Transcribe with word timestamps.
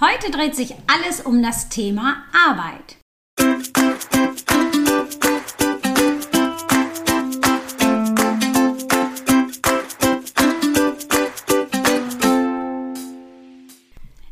Heute 0.00 0.32
dreht 0.32 0.56
sich 0.56 0.74
alles 0.88 1.20
um 1.20 1.40
das 1.40 1.68
Thema 1.68 2.24
Arbeit. 2.32 2.96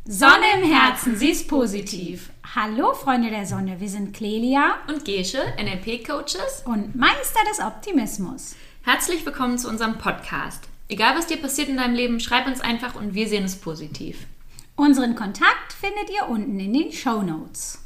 Sonne 0.05 0.43
im 0.57 0.69
Herzen, 0.69 1.15
sie 1.15 1.29
ist 1.29 1.47
positiv. 1.47 2.29
Hallo 2.55 2.93
Freunde 2.93 3.29
der 3.29 3.45
Sonne, 3.45 3.79
wir 3.79 3.87
sind 3.87 4.13
Clelia 4.13 4.75
und 4.89 5.05
Gesche, 5.05 5.39
NLP-Coaches 5.57 6.63
und 6.65 6.93
Meister 6.93 7.39
des 7.49 7.61
Optimismus. 7.61 8.57
Herzlich 8.81 9.25
willkommen 9.25 9.57
zu 9.57 9.69
unserem 9.69 9.97
Podcast. 9.97 10.65
Egal 10.89 11.15
was 11.15 11.27
dir 11.27 11.37
passiert 11.37 11.69
in 11.69 11.77
deinem 11.77 11.95
Leben, 11.95 12.19
schreib 12.19 12.47
uns 12.47 12.59
einfach 12.59 12.95
und 12.95 13.13
wir 13.13 13.29
sehen 13.29 13.45
es 13.45 13.55
positiv. 13.55 14.27
Unseren 14.75 15.15
Kontakt 15.15 15.73
findet 15.73 16.09
ihr 16.09 16.27
unten 16.27 16.59
in 16.59 16.73
den 16.73 16.91
Show 16.91 17.21
Notes. 17.21 17.79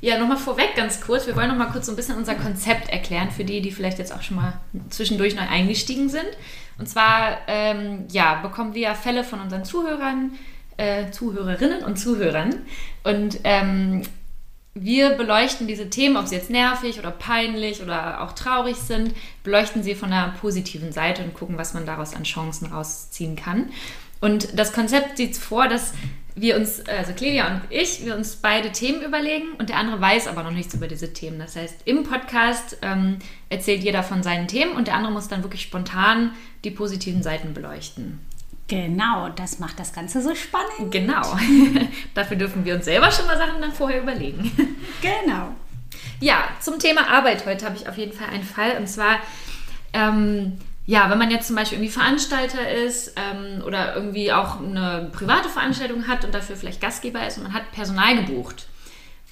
Ja, 0.00 0.18
nochmal 0.18 0.36
vorweg 0.36 0.76
ganz 0.76 1.00
kurz. 1.00 1.26
Wir 1.26 1.34
wollen 1.34 1.48
nochmal 1.48 1.70
kurz 1.70 1.86
so 1.86 1.92
ein 1.92 1.96
bisschen 1.96 2.16
unser 2.16 2.36
Konzept 2.36 2.88
erklären 2.88 3.30
für 3.30 3.44
die, 3.44 3.60
die 3.60 3.72
vielleicht 3.72 3.98
jetzt 3.98 4.14
auch 4.14 4.22
schon 4.22 4.36
mal 4.36 4.60
zwischendurch 4.90 5.34
neu 5.34 5.42
eingestiegen 5.42 6.08
sind. 6.08 6.28
Und 6.78 6.88
zwar, 6.88 7.38
ähm, 7.48 8.06
ja, 8.10 8.36
bekommen 8.36 8.74
wir 8.74 8.94
Fälle 8.94 9.24
von 9.24 9.40
unseren 9.40 9.64
Zuhörern, 9.64 10.32
äh, 10.76 11.10
Zuhörerinnen 11.10 11.82
und 11.82 11.96
Zuhörern. 11.96 12.54
Und 13.02 13.40
ähm, 13.42 14.02
wir 14.74 15.10
beleuchten 15.10 15.66
diese 15.66 15.90
Themen, 15.90 16.16
ob 16.16 16.28
sie 16.28 16.36
jetzt 16.36 16.50
nervig 16.50 17.00
oder 17.00 17.10
peinlich 17.10 17.82
oder 17.82 18.22
auch 18.22 18.32
traurig 18.32 18.76
sind, 18.76 19.14
beleuchten 19.42 19.82
sie 19.82 19.96
von 19.96 20.10
der 20.10 20.34
positiven 20.40 20.92
Seite 20.92 21.24
und 21.24 21.34
gucken, 21.34 21.58
was 21.58 21.74
man 21.74 21.86
daraus 21.86 22.14
an 22.14 22.22
Chancen 22.22 22.66
rausziehen 22.66 23.34
kann. 23.34 23.70
Und 24.20 24.58
das 24.58 24.72
Konzept 24.72 25.16
sieht 25.16 25.36
vor, 25.36 25.68
dass 25.68 25.92
wir 26.34 26.56
uns, 26.56 26.86
also 26.86 27.12
Clelia 27.12 27.46
und 27.48 27.62
ich, 27.70 28.04
wir 28.04 28.14
uns 28.14 28.36
beide 28.36 28.70
Themen 28.70 29.02
überlegen 29.02 29.52
und 29.58 29.68
der 29.68 29.76
andere 29.76 30.00
weiß 30.00 30.28
aber 30.28 30.42
noch 30.42 30.52
nichts 30.52 30.74
über 30.74 30.86
diese 30.86 31.12
Themen. 31.12 31.38
Das 31.38 31.56
heißt, 31.56 31.82
im 31.84 32.04
Podcast 32.04 32.78
ähm, 32.82 33.18
erzählt 33.48 33.82
jeder 33.82 34.02
von 34.02 34.22
seinen 34.22 34.48
Themen 34.48 34.72
und 34.72 34.86
der 34.86 34.94
andere 34.94 35.12
muss 35.12 35.28
dann 35.28 35.42
wirklich 35.42 35.62
spontan 35.62 36.32
die 36.64 36.70
positiven 36.70 37.22
Seiten 37.22 37.54
beleuchten. 37.54 38.20
Genau, 38.68 39.30
das 39.30 39.58
macht 39.60 39.80
das 39.80 39.94
Ganze 39.94 40.20
so 40.20 40.34
spannend. 40.34 40.92
Genau. 40.92 41.22
Dafür 42.14 42.36
dürfen 42.36 42.66
wir 42.66 42.74
uns 42.74 42.84
selber 42.84 43.10
schon 43.10 43.26
mal 43.26 43.38
Sachen 43.38 43.60
dann 43.60 43.72
vorher 43.72 44.02
überlegen. 44.02 44.50
Genau. 45.00 45.54
Ja, 46.20 46.48
zum 46.60 46.80
Thema 46.80 47.06
Arbeit 47.08 47.46
heute 47.46 47.64
habe 47.64 47.76
ich 47.76 47.88
auf 47.88 47.96
jeden 47.96 48.12
Fall 48.12 48.28
einen 48.30 48.42
Fall. 48.42 48.76
Und 48.78 48.88
zwar, 48.88 49.20
ähm, 49.92 50.58
ja, 50.88 51.10
wenn 51.10 51.18
man 51.18 51.30
jetzt 51.30 51.46
zum 51.46 51.54
Beispiel 51.54 51.76
irgendwie 51.76 51.92
Veranstalter 51.92 52.66
ist 52.66 53.12
ähm, 53.16 53.62
oder 53.62 53.94
irgendwie 53.94 54.32
auch 54.32 54.58
eine 54.58 55.10
private 55.12 55.50
Veranstaltung 55.50 56.08
hat 56.08 56.24
und 56.24 56.34
dafür 56.34 56.56
vielleicht 56.56 56.80
Gastgeber 56.80 57.26
ist 57.26 57.36
und 57.36 57.42
man 57.42 57.52
hat 57.52 57.70
Personal 57.72 58.16
gebucht. 58.16 58.68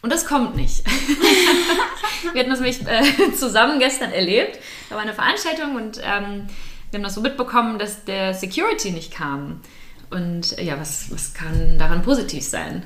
Und 0.02 0.12
das 0.12 0.26
kommt 0.26 0.54
nicht. 0.54 0.84
wir 2.32 2.40
hatten 2.40 2.50
das 2.50 2.60
nämlich 2.60 2.86
äh, 2.86 3.32
zusammen 3.32 3.78
gestern 3.78 4.12
erlebt. 4.12 4.58
Da 4.90 4.96
war 4.96 5.02
eine 5.02 5.14
Veranstaltung 5.14 5.76
und 5.76 5.98
ähm, 6.04 6.46
wir 6.90 6.98
haben 6.98 7.04
das 7.04 7.14
so 7.14 7.22
mitbekommen, 7.22 7.78
dass 7.78 8.04
der 8.04 8.34
Security 8.34 8.90
nicht 8.90 9.14
kam. 9.14 9.62
Und 10.10 10.60
ja, 10.60 10.78
was, 10.78 11.10
was 11.10 11.32
kann 11.32 11.78
daran 11.78 12.02
positiv 12.02 12.44
sein? 12.44 12.82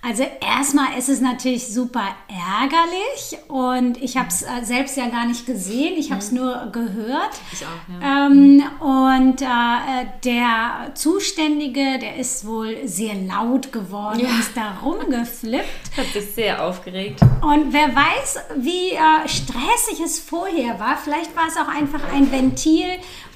Also 0.00 0.24
erstmal 0.40 0.96
ist 0.96 1.08
es 1.08 1.20
natürlich 1.20 1.66
super 1.66 2.06
ärgerlich 2.28 3.36
und 3.48 4.00
ich 4.00 4.16
habe 4.16 4.28
es 4.28 4.42
äh, 4.42 4.46
selbst 4.62 4.96
ja 4.96 5.08
gar 5.08 5.26
nicht 5.26 5.44
gesehen, 5.44 5.94
ich 5.98 6.12
habe 6.12 6.20
es 6.20 6.30
mhm. 6.30 6.38
nur 6.38 6.68
gehört. 6.70 7.32
Ich 7.52 7.64
auch, 7.64 8.00
ja. 8.00 8.26
Ähm, 8.26 8.62
und 8.78 9.42
äh, 9.42 10.06
der 10.24 10.92
Zuständige, 10.94 11.98
der 11.98 12.16
ist 12.16 12.46
wohl 12.46 12.86
sehr 12.86 13.14
laut 13.14 13.72
geworden, 13.72 14.20
ja. 14.20 14.38
ist 14.38 14.56
da 14.56 14.78
rumgeflippt. 14.82 15.66
Hat 15.96 16.06
sich 16.12 16.32
sehr 16.32 16.64
aufgeregt. 16.64 17.20
Und 17.42 17.72
wer 17.72 17.88
weiß, 17.88 18.38
wie 18.56 18.92
äh, 18.92 19.28
stressig 19.28 20.00
es 20.04 20.20
vorher 20.20 20.78
war. 20.78 20.96
Vielleicht 20.96 21.34
war 21.34 21.48
es 21.48 21.56
auch 21.56 21.68
einfach 21.68 22.00
ein 22.12 22.30
Ventil, 22.30 22.86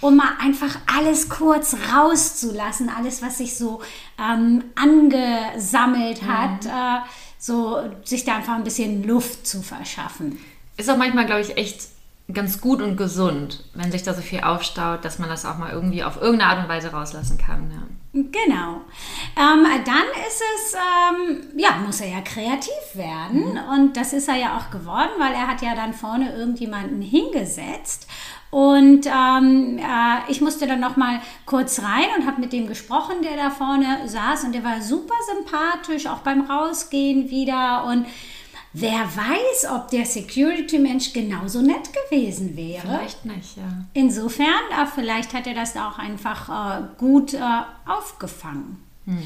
um 0.01 0.17
mal 0.17 0.37
einfach 0.41 0.79
alles 0.87 1.29
kurz 1.29 1.77
rauszulassen, 1.93 2.89
alles, 2.89 3.21
was 3.21 3.39
sich 3.39 3.57
so 3.57 3.81
ähm, 4.23 4.65
angesammelt 4.75 6.23
hat, 6.23 6.65
mhm. 6.65 6.71
äh, 6.71 7.01
so 7.39 7.83
sich 8.05 8.25
da 8.25 8.37
einfach 8.37 8.55
ein 8.55 8.65
bisschen 8.65 9.03
Luft 9.05 9.47
zu 9.47 9.63
verschaffen. 9.63 10.39
Ist 10.77 10.91
auch 10.91 10.97
manchmal, 10.97 11.27
glaube 11.27 11.41
ich, 11.41 11.57
echt 11.57 11.89
ganz 12.33 12.61
gut 12.61 12.81
und 12.81 12.97
gesund, 12.97 13.65
wenn 13.75 13.91
sich 13.91 14.03
da 14.03 14.15
so 14.15 14.23
viel 14.23 14.41
aufstaut, 14.41 15.05
dass 15.05 15.19
man 15.19 15.29
das 15.29 15.45
auch 15.45 15.59
mal 15.59 15.73
irgendwie 15.73 16.05
auf 16.05 16.17
irgendeine 16.21 16.51
Art 16.51 16.63
und 16.63 16.69
Weise 16.69 16.93
rauslassen 16.93 17.37
kann. 17.39 17.71
Ja. 17.71 17.83
Genau. 18.15 18.83
Ähm, 19.37 19.67
dann 19.85 20.05
ist 20.29 20.43
es, 20.55 20.75
ähm, 20.75 21.43
ja, 21.57 21.77
muss 21.85 22.01
er 22.01 22.09
ja 22.09 22.21
kreativ 22.21 22.95
werden. 22.95 23.53
Mhm. 23.53 23.61
Und 23.73 23.97
das 23.97 24.13
ist 24.13 24.29
er 24.29 24.37
ja 24.37 24.59
auch 24.59 24.71
geworden, 24.71 25.13
weil 25.19 25.33
er 25.33 25.47
hat 25.49 25.63
ja 25.63 25.75
dann 25.75 25.95
vorne 25.95 26.37
irgendjemanden 26.37 27.01
hingesetzt 27.01 28.07
und 28.53 29.07
ähm, 29.07 29.79
äh, 29.79 30.31
ich 30.31 30.43
musste 30.43 30.67
dann 30.67 30.79
noch 30.79 30.99
mal 30.99 31.23
kurz 31.47 31.81
rein 31.81 32.05
und 32.19 32.27
habe 32.27 32.39
mit 32.39 32.53
dem 32.53 32.67
gesprochen, 32.67 33.23
der 33.23 33.35
da 33.43 33.49
vorne 33.49 34.07
saß. 34.07 34.45
Und 34.45 34.53
der 34.53 34.63
war 34.63 34.83
super 34.83 35.15
sympathisch, 35.35 36.07
auch 36.07 36.19
beim 36.19 36.43
Rausgehen 36.43 37.31
wieder. 37.31 37.85
Und 37.87 38.05
wer 38.73 39.01
weiß, 39.01 39.71
ob 39.75 39.89
der 39.89 40.05
Security-Mensch 40.07 41.13
genauso 41.13 41.61
nett 41.61 41.91
gewesen 41.93 42.57
wäre. 42.57 42.83
Vielleicht 42.83 43.25
nicht, 43.25 43.57
ja. 43.57 43.85
Insofern, 43.95 44.47
äh, 44.71 44.87
vielleicht 44.95 45.35
hat 45.35 45.47
er 45.47 45.55
das 45.55 45.77
auch 45.77 45.99
einfach 45.99 46.49
äh, 46.81 46.83
gut 46.99 47.35
äh, 47.35 47.41
aufgefangen. 47.87 48.83
Mhm. 49.05 49.23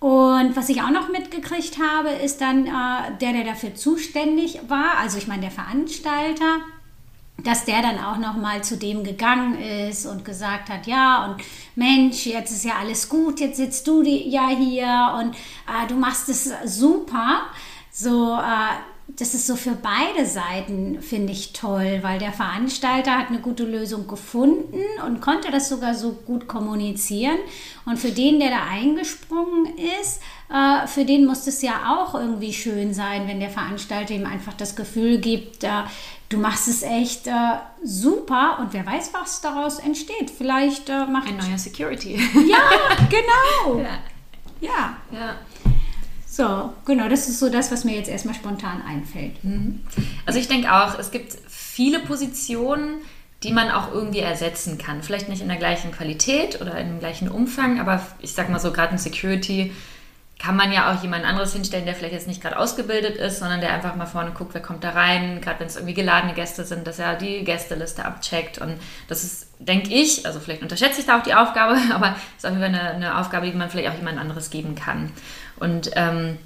Und 0.00 0.56
was 0.56 0.68
ich 0.68 0.80
auch 0.80 0.90
noch 0.90 1.08
mitgekriegt 1.08 1.78
habe, 1.78 2.10
ist 2.10 2.40
dann 2.40 2.66
äh, 2.66 3.16
der, 3.20 3.32
der 3.32 3.44
dafür 3.44 3.74
zuständig 3.74 4.60
war, 4.68 4.98
also 4.98 5.18
ich 5.18 5.26
meine 5.26 5.42
der 5.42 5.50
Veranstalter, 5.50 6.58
dass 7.42 7.64
der 7.64 7.82
dann 7.82 7.98
auch 7.98 8.18
noch 8.18 8.36
mal 8.36 8.62
zu 8.62 8.76
dem 8.76 9.04
gegangen 9.04 9.58
ist 9.88 10.06
und 10.06 10.24
gesagt 10.24 10.70
hat, 10.70 10.86
ja 10.86 11.24
und 11.26 11.42
Mensch, 11.76 12.26
jetzt 12.26 12.50
ist 12.52 12.64
ja 12.64 12.74
alles 12.80 13.08
gut, 13.08 13.40
jetzt 13.40 13.56
sitzt 13.56 13.86
du 13.86 14.02
ja 14.02 14.48
hier 14.48 15.14
und 15.18 15.34
äh, 15.34 15.86
du 15.88 15.94
machst 15.94 16.28
es 16.28 16.50
super. 16.64 17.42
So, 18.00 18.34
äh, 18.34 18.76
das 19.08 19.34
ist 19.34 19.48
so 19.48 19.56
für 19.56 19.72
beide 19.72 20.24
Seiten, 20.24 21.02
finde 21.02 21.32
ich 21.32 21.52
toll, 21.52 21.98
weil 22.02 22.20
der 22.20 22.30
Veranstalter 22.32 23.18
hat 23.18 23.26
eine 23.26 23.40
gute 23.40 23.64
Lösung 23.64 24.06
gefunden 24.06 24.84
und 25.04 25.20
konnte 25.20 25.50
das 25.50 25.68
sogar 25.68 25.96
so 25.96 26.12
gut 26.12 26.46
kommunizieren. 26.46 27.38
Und 27.86 27.98
für 27.98 28.12
den, 28.12 28.38
der 28.38 28.50
da 28.50 28.60
eingesprungen 28.70 29.76
ist, 30.00 30.22
äh, 30.48 30.86
für 30.86 31.04
den 31.04 31.26
muss 31.26 31.48
es 31.48 31.60
ja 31.60 31.98
auch 31.98 32.14
irgendwie 32.14 32.52
schön 32.52 32.94
sein, 32.94 33.26
wenn 33.26 33.40
der 33.40 33.50
Veranstalter 33.50 34.14
ihm 34.14 34.26
einfach 34.26 34.54
das 34.54 34.76
Gefühl 34.76 35.18
gibt, 35.18 35.64
äh, 35.64 35.82
du 36.28 36.36
machst 36.36 36.68
es 36.68 36.84
echt 36.84 37.26
äh, 37.26 37.32
super 37.82 38.58
und 38.60 38.74
wer 38.74 38.86
weiß, 38.86 39.10
was 39.12 39.40
daraus 39.40 39.80
entsteht. 39.80 40.30
Vielleicht 40.30 40.88
äh, 40.88 41.04
macht. 41.06 41.26
Ein 41.26 41.38
neuer 41.38 41.58
Security. 41.58 42.14
Ja, 42.46 42.60
genau. 43.10 43.80
ja. 43.82 43.98
ja. 44.60 44.96
ja. 45.10 45.34
So, 46.38 46.72
genau, 46.84 47.08
das 47.08 47.28
ist 47.28 47.40
so 47.40 47.50
das, 47.50 47.72
was 47.72 47.82
mir 47.82 47.96
jetzt 47.96 48.08
erstmal 48.08 48.32
spontan 48.32 48.80
einfällt. 48.86 49.42
Mhm. 49.42 49.80
Also 50.24 50.38
ich 50.38 50.46
denke 50.46 50.72
auch, 50.72 50.96
es 50.96 51.10
gibt 51.10 51.32
viele 51.48 51.98
Positionen, 51.98 53.00
die 53.42 53.52
man 53.52 53.72
auch 53.72 53.92
irgendwie 53.92 54.20
ersetzen 54.20 54.78
kann. 54.78 55.02
Vielleicht 55.02 55.28
nicht 55.28 55.42
in 55.42 55.48
der 55.48 55.56
gleichen 55.56 55.90
Qualität 55.90 56.60
oder 56.60 56.78
im 56.78 57.00
gleichen 57.00 57.28
Umfang, 57.28 57.80
aber 57.80 58.06
ich 58.20 58.34
sag 58.34 58.50
mal 58.50 58.60
so, 58.60 58.70
gerade 58.70 58.92
in 58.92 58.98
Security 58.98 59.72
kann 60.38 60.54
man 60.54 60.70
ja 60.70 60.92
auch 60.92 61.02
jemand 61.02 61.24
anderes 61.24 61.52
hinstellen, 61.52 61.84
der 61.84 61.96
vielleicht 61.96 62.14
jetzt 62.14 62.28
nicht 62.28 62.40
gerade 62.40 62.56
ausgebildet 62.56 63.16
ist, 63.16 63.40
sondern 63.40 63.60
der 63.60 63.72
einfach 63.72 63.96
mal 63.96 64.06
vorne 64.06 64.30
guckt, 64.30 64.54
wer 64.54 64.62
kommt 64.62 64.84
da 64.84 64.90
rein, 64.90 65.40
gerade 65.40 65.58
wenn 65.58 65.66
es 65.66 65.74
irgendwie 65.74 65.94
geladene 65.94 66.34
Gäste 66.34 66.64
sind, 66.64 66.86
dass 66.86 67.00
er 67.00 67.16
die 67.16 67.42
Gästeliste 67.42 68.04
abcheckt. 68.04 68.58
Und 68.58 68.76
das 69.08 69.24
ist, 69.24 69.48
denke 69.58 69.92
ich, 69.92 70.24
also 70.24 70.38
vielleicht 70.38 70.62
unterschätze 70.62 71.00
ich 71.00 71.06
da 71.06 71.18
auch 71.18 71.24
die 71.24 71.34
Aufgabe, 71.34 71.76
aber 71.92 72.14
es 72.36 72.44
ist 72.44 72.50
jeden 72.50 72.60
Fall 72.60 72.68
eine, 72.68 72.90
eine, 72.90 73.18
Aufgabe, 73.18 73.50
die 73.50 73.56
man 73.56 73.68
vielleicht 73.68 73.90
auch 73.90 73.98
jemand 73.98 74.20
anderes 74.20 74.50
geben 74.50 74.76
kann. 74.76 75.12
Und 75.60 75.90
ähm, 75.94 76.38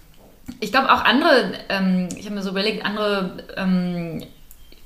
ich 0.61 0.73
glaube 0.73 0.93
auch 0.93 1.05
andere, 1.05 1.53
ähm, 1.69 2.09
ich 2.17 2.25
habe 2.27 2.35
mir 2.35 2.43
so 2.43 2.51
überlegt, 2.51 2.85
andere 2.85 3.45
ähm, 3.57 4.23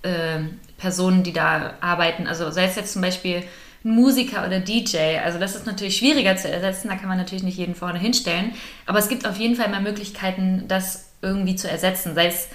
äh, 0.03 0.41
Personen, 0.79 1.23
die 1.23 1.33
da 1.33 1.75
arbeiten, 1.81 2.27
also 2.27 2.51
sei 2.51 2.65
es 2.65 2.77
jetzt 2.77 2.93
zum 2.93 3.03
Beispiel 3.03 3.43
Musiker 3.83 4.45
oder 4.45 4.61
DJ. 4.61 5.19
Also 5.25 5.39
das 5.39 5.55
ist 5.55 5.67
natürlich 5.67 5.97
schwieriger 5.97 6.37
zu 6.37 6.51
ersetzen, 6.51 6.89
da 6.89 6.97
kann 6.97 7.09
man 7.09 7.19
natürlich 7.19 7.45
nicht 7.45 7.57
jeden 7.57 7.75
vorne 7.75 7.99
hinstellen. 7.99 8.53
Aber 8.85 8.99
es 8.99 9.09
gibt 9.09 9.27
auf 9.27 9.37
jeden 9.37 9.55
Fall 9.55 9.69
mehr 9.69 9.81
Möglichkeiten, 9.81 10.65
das 10.69 11.11
irgendwie 11.23 11.57
zu 11.57 11.71
ersetzen. 11.71 12.15
Sei 12.15 12.27
es, 12.27 12.49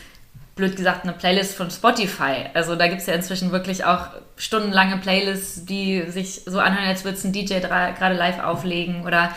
blöd 0.56 0.75
gesagt, 0.75 1.03
eine 1.03 1.13
Playlist 1.13 1.56
von 1.56 1.71
Spotify. 1.71 2.50
Also 2.53 2.75
da 2.75 2.88
gibt 2.88 3.00
es 3.00 3.07
ja 3.07 3.13
inzwischen 3.13 3.51
wirklich 3.51 3.85
auch 3.85 4.07
stundenlange 4.35 4.97
Playlists, 4.97 5.65
die 5.65 6.03
sich 6.09 6.41
so 6.45 6.59
anhören, 6.59 6.88
als 6.88 7.06
würde 7.06 7.18
es 7.18 7.23
ein 7.23 7.31
DJ 7.31 7.59
gerade 7.59 8.15
live 8.15 8.44
auflegen. 8.44 9.06
Oder 9.06 9.31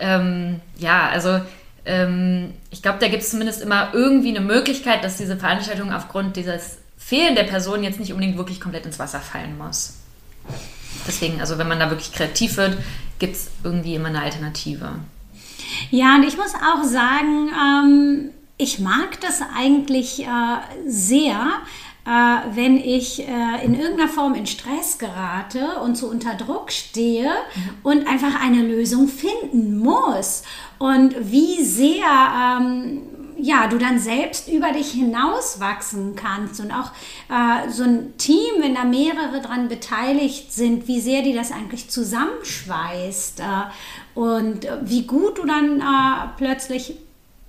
ähm, 0.00 0.60
ja, 0.76 1.08
also 1.08 1.40
ähm, 1.88 2.52
ich 2.70 2.82
glaube, 2.82 2.98
da 3.00 3.08
gibt 3.08 3.22
es 3.22 3.30
zumindest 3.30 3.62
immer 3.62 3.90
irgendwie 3.94 4.28
eine 4.28 4.40
Möglichkeit, 4.40 5.02
dass 5.02 5.16
diese 5.16 5.36
Veranstaltung 5.36 5.92
aufgrund 5.92 6.36
dieses 6.36 6.78
Fehlen 6.98 7.34
der 7.34 7.44
Person 7.44 7.82
jetzt 7.82 7.98
nicht 7.98 8.12
unbedingt 8.12 8.36
wirklich 8.36 8.60
komplett 8.60 8.84
ins 8.84 8.98
Wasser 8.98 9.20
fallen 9.20 9.56
muss. 9.56 9.94
Deswegen, 11.06 11.40
also 11.40 11.56
wenn 11.58 11.68
man 11.68 11.78
da 11.78 11.88
wirklich 11.88 12.12
kreativ 12.12 12.58
wird, 12.58 12.76
gibt 13.18 13.36
es 13.36 13.48
irgendwie 13.64 13.94
immer 13.94 14.08
eine 14.08 14.22
Alternative. 14.22 14.96
Ja, 15.90 16.16
und 16.16 16.24
ich 16.24 16.36
muss 16.36 16.54
auch 16.54 16.84
sagen, 16.84 17.50
ähm, 17.50 18.30
ich 18.58 18.78
mag 18.78 19.20
das 19.20 19.40
eigentlich 19.56 20.20
äh, 20.20 20.26
sehr, 20.86 21.46
äh, 22.08 22.56
wenn 22.56 22.78
ich 22.78 23.20
äh, 23.20 23.64
in 23.64 23.78
irgendeiner 23.78 24.08
Form 24.08 24.34
in 24.34 24.46
Stress 24.46 24.96
gerate 24.96 25.80
und 25.84 25.96
so 25.96 26.06
unter 26.06 26.34
Druck 26.34 26.72
stehe 26.72 27.28
mhm. 27.28 27.70
und 27.82 28.08
einfach 28.08 28.40
eine 28.42 28.62
Lösung 28.62 29.08
finden 29.08 29.76
muss. 29.76 30.42
Und 30.78 31.14
wie 31.30 31.62
sehr 31.62 32.06
ähm, 32.60 33.02
ja, 33.40 33.68
du 33.68 33.78
dann 33.78 33.98
selbst 33.98 34.48
über 34.48 34.72
dich 34.72 34.90
hinaus 34.90 35.60
wachsen 35.60 36.16
kannst 36.16 36.60
und 36.60 36.72
auch 36.72 36.90
äh, 37.28 37.70
so 37.70 37.84
ein 37.84 38.16
Team, 38.16 38.54
wenn 38.60 38.74
da 38.74 38.84
mehrere 38.84 39.40
dran 39.40 39.68
beteiligt 39.68 40.52
sind, 40.52 40.88
wie 40.88 41.00
sehr 41.00 41.22
die 41.22 41.34
das 41.34 41.52
eigentlich 41.52 41.88
zusammenschweißt 41.88 43.40
äh, 43.40 43.44
und 44.18 44.66
wie 44.82 45.06
gut 45.06 45.38
du 45.38 45.46
dann 45.46 45.80
äh, 45.80 46.28
plötzlich 46.36 46.96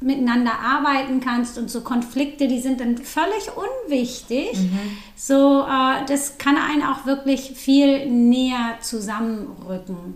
miteinander 0.01 0.53
arbeiten 0.53 1.19
kannst 1.19 1.57
und 1.57 1.69
so 1.69 1.81
Konflikte, 1.81 2.47
die 2.47 2.59
sind 2.59 2.79
dann 2.79 2.97
völlig 2.97 3.49
unwichtig. 3.55 4.57
Mhm. 4.57 4.79
So, 5.15 5.65
äh, 5.67 6.05
das 6.07 6.37
kann 6.37 6.57
einen 6.57 6.83
auch 6.83 7.05
wirklich 7.05 7.51
viel 7.55 8.05
näher 8.05 8.77
zusammenrücken. 8.81 10.15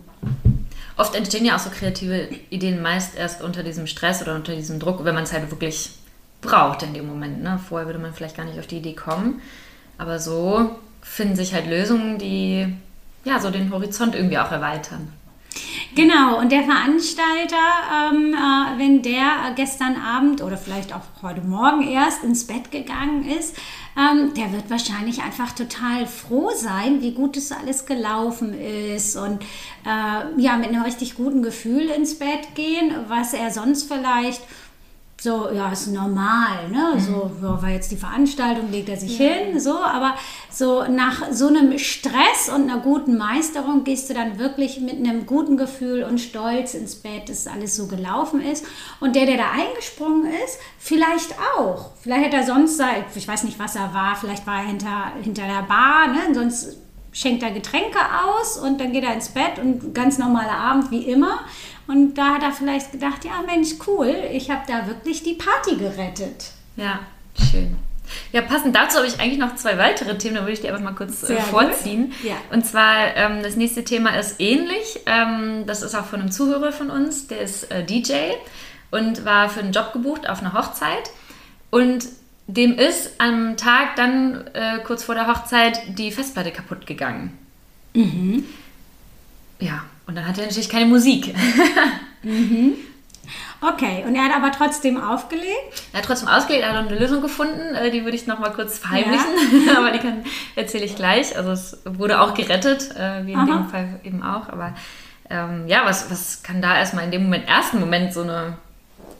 Oft 0.96 1.14
entstehen 1.14 1.44
ja 1.44 1.56
auch 1.56 1.60
so 1.60 1.70
kreative 1.70 2.28
Ideen 2.50 2.80
meist 2.80 3.16
erst 3.16 3.42
unter 3.42 3.62
diesem 3.62 3.86
Stress 3.86 4.22
oder 4.22 4.34
unter 4.34 4.54
diesem 4.54 4.78
Druck, 4.78 5.04
wenn 5.04 5.14
man 5.14 5.24
es 5.24 5.32
halt 5.32 5.50
wirklich 5.50 5.90
braucht 6.40 6.82
in 6.82 6.94
dem 6.94 7.06
Moment. 7.06 7.42
Ne? 7.42 7.58
Vorher 7.68 7.86
würde 7.86 7.98
man 7.98 8.14
vielleicht 8.14 8.36
gar 8.36 8.44
nicht 8.44 8.58
auf 8.58 8.66
die 8.66 8.78
Idee 8.78 8.94
kommen. 8.94 9.42
Aber 9.98 10.18
so 10.18 10.76
finden 11.02 11.36
sich 11.36 11.52
halt 11.52 11.66
Lösungen, 11.66 12.18
die 12.18 12.72
ja 13.24 13.40
so 13.40 13.50
den 13.50 13.72
Horizont 13.72 14.14
irgendwie 14.14 14.38
auch 14.38 14.50
erweitern. 14.50 15.12
Genau, 15.94 16.40
und 16.40 16.50
der 16.50 16.64
Veranstalter, 16.64 18.10
ähm, 18.10 18.34
äh, 18.34 18.78
wenn 18.78 19.02
der 19.02 19.52
gestern 19.54 19.94
Abend 19.94 20.42
oder 20.42 20.56
vielleicht 20.56 20.92
auch 20.92 21.02
heute 21.22 21.40
Morgen 21.42 21.86
erst 21.86 22.24
ins 22.24 22.48
Bett 22.48 22.72
gegangen 22.72 23.24
ist, 23.24 23.56
ähm, 23.96 24.34
der 24.34 24.50
wird 24.52 24.70
wahrscheinlich 24.70 25.22
einfach 25.22 25.52
total 25.52 26.06
froh 26.06 26.50
sein, 26.56 27.00
wie 27.00 27.12
gut 27.12 27.36
es 27.36 27.52
alles 27.52 27.86
gelaufen 27.86 28.54
ist 28.54 29.14
und 29.14 29.42
äh, 29.86 30.40
ja, 30.42 30.56
mit 30.56 30.70
einem 30.70 30.82
richtig 30.82 31.14
guten 31.14 31.42
Gefühl 31.42 31.82
ins 31.82 32.18
Bett 32.18 32.56
gehen, 32.56 32.92
was 33.06 33.32
er 33.32 33.52
sonst 33.52 33.86
vielleicht 33.86 34.42
so, 35.20 35.50
ja, 35.50 35.72
ist 35.72 35.86
normal, 35.86 36.68
ne? 36.70 36.92
Mhm. 36.94 37.00
So, 37.00 37.30
ja, 37.42 37.62
war 37.62 37.70
jetzt 37.70 37.90
die 37.90 37.96
Veranstaltung, 37.96 38.70
legt 38.70 38.88
er 38.88 38.96
sich 38.96 39.18
ja. 39.18 39.26
hin, 39.26 39.58
so, 39.58 39.78
aber 39.78 40.14
so 40.50 40.84
nach 40.84 41.32
so 41.32 41.48
einem 41.48 41.78
Stress 41.78 42.50
und 42.54 42.70
einer 42.70 42.80
guten 42.80 43.16
Meisterung 43.16 43.84
gehst 43.84 44.10
du 44.10 44.14
dann 44.14 44.38
wirklich 44.38 44.80
mit 44.80 44.96
einem 44.96 45.24
guten 45.24 45.56
Gefühl 45.56 46.02
und 46.02 46.18
Stolz 46.18 46.74
ins 46.74 46.96
Bett, 46.96 47.28
dass 47.28 47.46
alles 47.46 47.74
so 47.76 47.86
gelaufen 47.86 48.42
ist. 48.42 48.66
Und 49.00 49.16
der, 49.16 49.24
der 49.26 49.38
da 49.38 49.50
eingesprungen 49.50 50.26
ist, 50.44 50.58
vielleicht 50.78 51.34
auch. 51.56 51.92
Vielleicht 52.02 52.26
hätte 52.26 52.36
er 52.36 52.44
sonst, 52.44 52.82
ich 53.14 53.26
weiß 53.26 53.44
nicht, 53.44 53.58
was 53.58 53.76
er 53.76 53.94
war, 53.94 54.16
vielleicht 54.16 54.46
war 54.46 54.58
er 54.58 54.66
hinter, 54.66 55.12
hinter 55.22 55.46
der 55.46 55.62
Bar, 55.62 56.08
ne? 56.08 56.34
Sonst 56.34 56.76
schenkt 57.14 57.44
er 57.44 57.52
Getränke 57.52 57.98
aus 58.26 58.58
und 58.58 58.80
dann 58.80 58.92
geht 58.92 59.04
er 59.04 59.14
ins 59.14 59.28
Bett 59.28 59.58
und 59.62 59.94
ganz 59.94 60.18
normaler 60.18 60.58
Abend 60.58 60.90
wie 60.90 61.04
immer. 61.04 61.38
Und 61.86 62.14
da 62.14 62.34
hat 62.34 62.42
er 62.42 62.52
vielleicht 62.52 62.92
gedacht, 62.92 63.24
ja 63.24 63.42
Mensch, 63.46 63.74
cool, 63.86 64.14
ich 64.32 64.50
habe 64.50 64.62
da 64.66 64.86
wirklich 64.86 65.22
die 65.22 65.34
Party 65.34 65.76
gerettet. 65.76 66.52
Ja, 66.76 67.00
schön. 67.50 67.76
Ja, 68.32 68.42
passend 68.42 68.76
dazu 68.76 68.98
habe 68.98 69.06
ich 69.06 69.18
eigentlich 69.18 69.38
noch 69.38 69.54
zwei 69.56 69.78
weitere 69.78 70.16
Themen, 70.18 70.36
da 70.36 70.42
würde 70.42 70.52
ich 70.52 70.60
dir 70.60 70.68
einfach 70.68 70.82
mal 70.82 70.94
kurz 70.94 71.28
äh, 71.28 71.36
vorziehen. 71.40 72.12
Ja. 72.22 72.36
Und 72.50 72.64
zwar, 72.66 73.16
ähm, 73.16 73.42
das 73.42 73.56
nächste 73.56 73.84
Thema 73.84 74.10
ist 74.18 74.40
ähnlich. 74.40 75.00
Ähm, 75.06 75.64
das 75.66 75.82
ist 75.82 75.94
auch 75.94 76.04
von 76.04 76.20
einem 76.20 76.30
Zuhörer 76.30 76.72
von 76.72 76.90
uns, 76.90 77.28
der 77.28 77.40
ist 77.40 77.70
äh, 77.70 77.84
DJ 77.84 78.32
und 78.90 79.24
war 79.24 79.48
für 79.48 79.60
einen 79.60 79.72
Job 79.72 79.92
gebucht 79.92 80.28
auf 80.28 80.40
einer 80.40 80.52
Hochzeit. 80.52 81.10
Und 81.70 82.06
dem 82.46 82.78
ist 82.78 83.12
am 83.18 83.56
Tag 83.56 83.96
dann 83.96 84.46
äh, 84.52 84.78
kurz 84.84 85.02
vor 85.04 85.14
der 85.14 85.26
Hochzeit 85.26 85.80
die 85.98 86.12
Festplatte 86.12 86.50
kaputt 86.50 86.86
gegangen. 86.86 87.36
Mhm. 87.94 88.44
Ja, 89.60 89.84
und 90.06 90.14
dann 90.14 90.26
hat 90.26 90.38
er 90.38 90.46
natürlich 90.46 90.68
keine 90.68 90.86
Musik. 90.86 91.34
mhm. 92.22 92.74
Okay, 93.60 94.04
und 94.06 94.14
er 94.14 94.24
hat 94.24 94.36
aber 94.36 94.52
trotzdem 94.52 95.00
aufgelegt? 95.00 95.82
Er 95.92 96.00
hat 96.00 96.06
trotzdem 96.06 96.28
ausgelegt, 96.28 96.64
er 96.64 96.72
hat 96.72 96.86
eine 96.86 96.98
Lösung 96.98 97.22
gefunden, 97.22 97.74
äh, 97.74 97.90
die 97.90 98.04
würde 98.04 98.16
ich 98.16 98.26
noch 98.26 98.38
mal 98.38 98.50
kurz 98.50 98.78
verheimlichen, 98.78 99.66
ja. 99.66 99.78
aber 99.78 99.90
die 99.90 100.00
erzähle 100.54 100.84
ich 100.84 100.96
gleich. 100.96 101.36
Also 101.36 101.52
es 101.52 101.78
wurde 101.84 102.20
auch 102.20 102.34
gerettet, 102.34 102.94
äh, 102.96 103.26
wie 103.26 103.32
in 103.32 103.38
Aha. 103.38 103.46
dem 103.46 103.68
Fall 103.68 104.00
eben 104.04 104.22
auch. 104.22 104.48
Aber 104.50 104.74
ähm, 105.30 105.66
ja, 105.66 105.82
was, 105.84 106.10
was 106.10 106.42
kann 106.42 106.60
da 106.60 106.76
erstmal 106.76 107.04
in 107.04 107.10
dem 107.10 107.22
Moment, 107.24 107.48
ersten 107.48 107.80
Moment 107.80 108.12
so 108.12 108.22
eine 108.22 108.58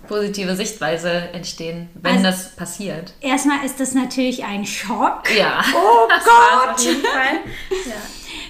positive 0.09 0.55
Sichtweise 0.57 1.11
entstehen, 1.33 1.89
wenn 1.95 2.17
also, 2.17 2.25
das 2.25 2.55
passiert? 2.55 3.15
Erstmal 3.23 3.65
ist 3.65 3.81
das 3.81 3.95
natürlich 3.95 4.45
ein 4.45 4.67
Schock. 4.67 5.23
Ja. 5.35 5.65
Oh 5.75 6.09
Gott! 6.25 6.75
Auf 6.75 6.85
jeden 6.85 7.01
Fall. 7.01 7.41
Ja. 7.71 7.95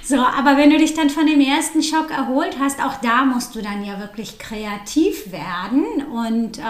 So, 0.06 0.18
aber 0.18 0.58
wenn 0.58 0.68
du 0.68 0.76
dich 0.76 0.92
dann 0.92 1.08
von 1.08 1.26
dem 1.26 1.40
ersten 1.40 1.82
Schock 1.82 2.10
erholt 2.10 2.58
hast, 2.60 2.82
auch 2.84 2.96
da 2.96 3.24
musst 3.24 3.54
du 3.54 3.62
dann 3.62 3.82
ja 3.84 3.98
wirklich 4.00 4.38
kreativ 4.38 5.32
werden 5.32 6.04
und 6.12 6.58
äh, 6.58 6.62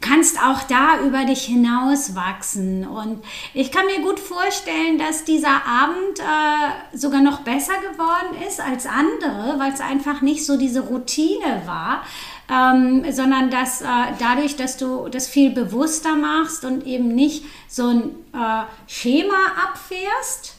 kannst 0.00 0.42
auch 0.42 0.62
da 0.62 1.00
über 1.04 1.26
dich 1.26 1.44
hinaus 1.44 2.14
wachsen. 2.14 2.86
Und 2.86 3.22
ich 3.52 3.70
kann 3.70 3.84
mir 3.84 4.00
gut 4.00 4.18
vorstellen, 4.18 4.98
dass 4.98 5.24
dieser 5.24 5.66
Abend 5.66 6.20
äh, 6.20 6.96
sogar 6.96 7.20
noch 7.20 7.40
besser 7.40 7.74
geworden 7.92 8.42
ist 8.46 8.60
als 8.60 8.86
andere, 8.86 9.58
weil 9.58 9.72
es 9.72 9.80
einfach 9.80 10.22
nicht 10.22 10.46
so 10.46 10.56
diese 10.56 10.80
Routine 10.80 11.62
war. 11.66 12.02
Ähm, 12.50 13.04
sondern 13.12 13.50
dass 13.50 13.82
äh, 13.82 13.84
dadurch, 14.18 14.56
dass 14.56 14.78
du 14.78 15.10
das 15.10 15.26
viel 15.26 15.50
bewusster 15.50 16.16
machst 16.16 16.64
und 16.64 16.86
eben 16.86 17.14
nicht 17.14 17.44
so 17.68 17.88
ein 17.88 18.02
äh, 18.32 18.64
Schema 18.86 19.34
abfährst, 19.66 20.57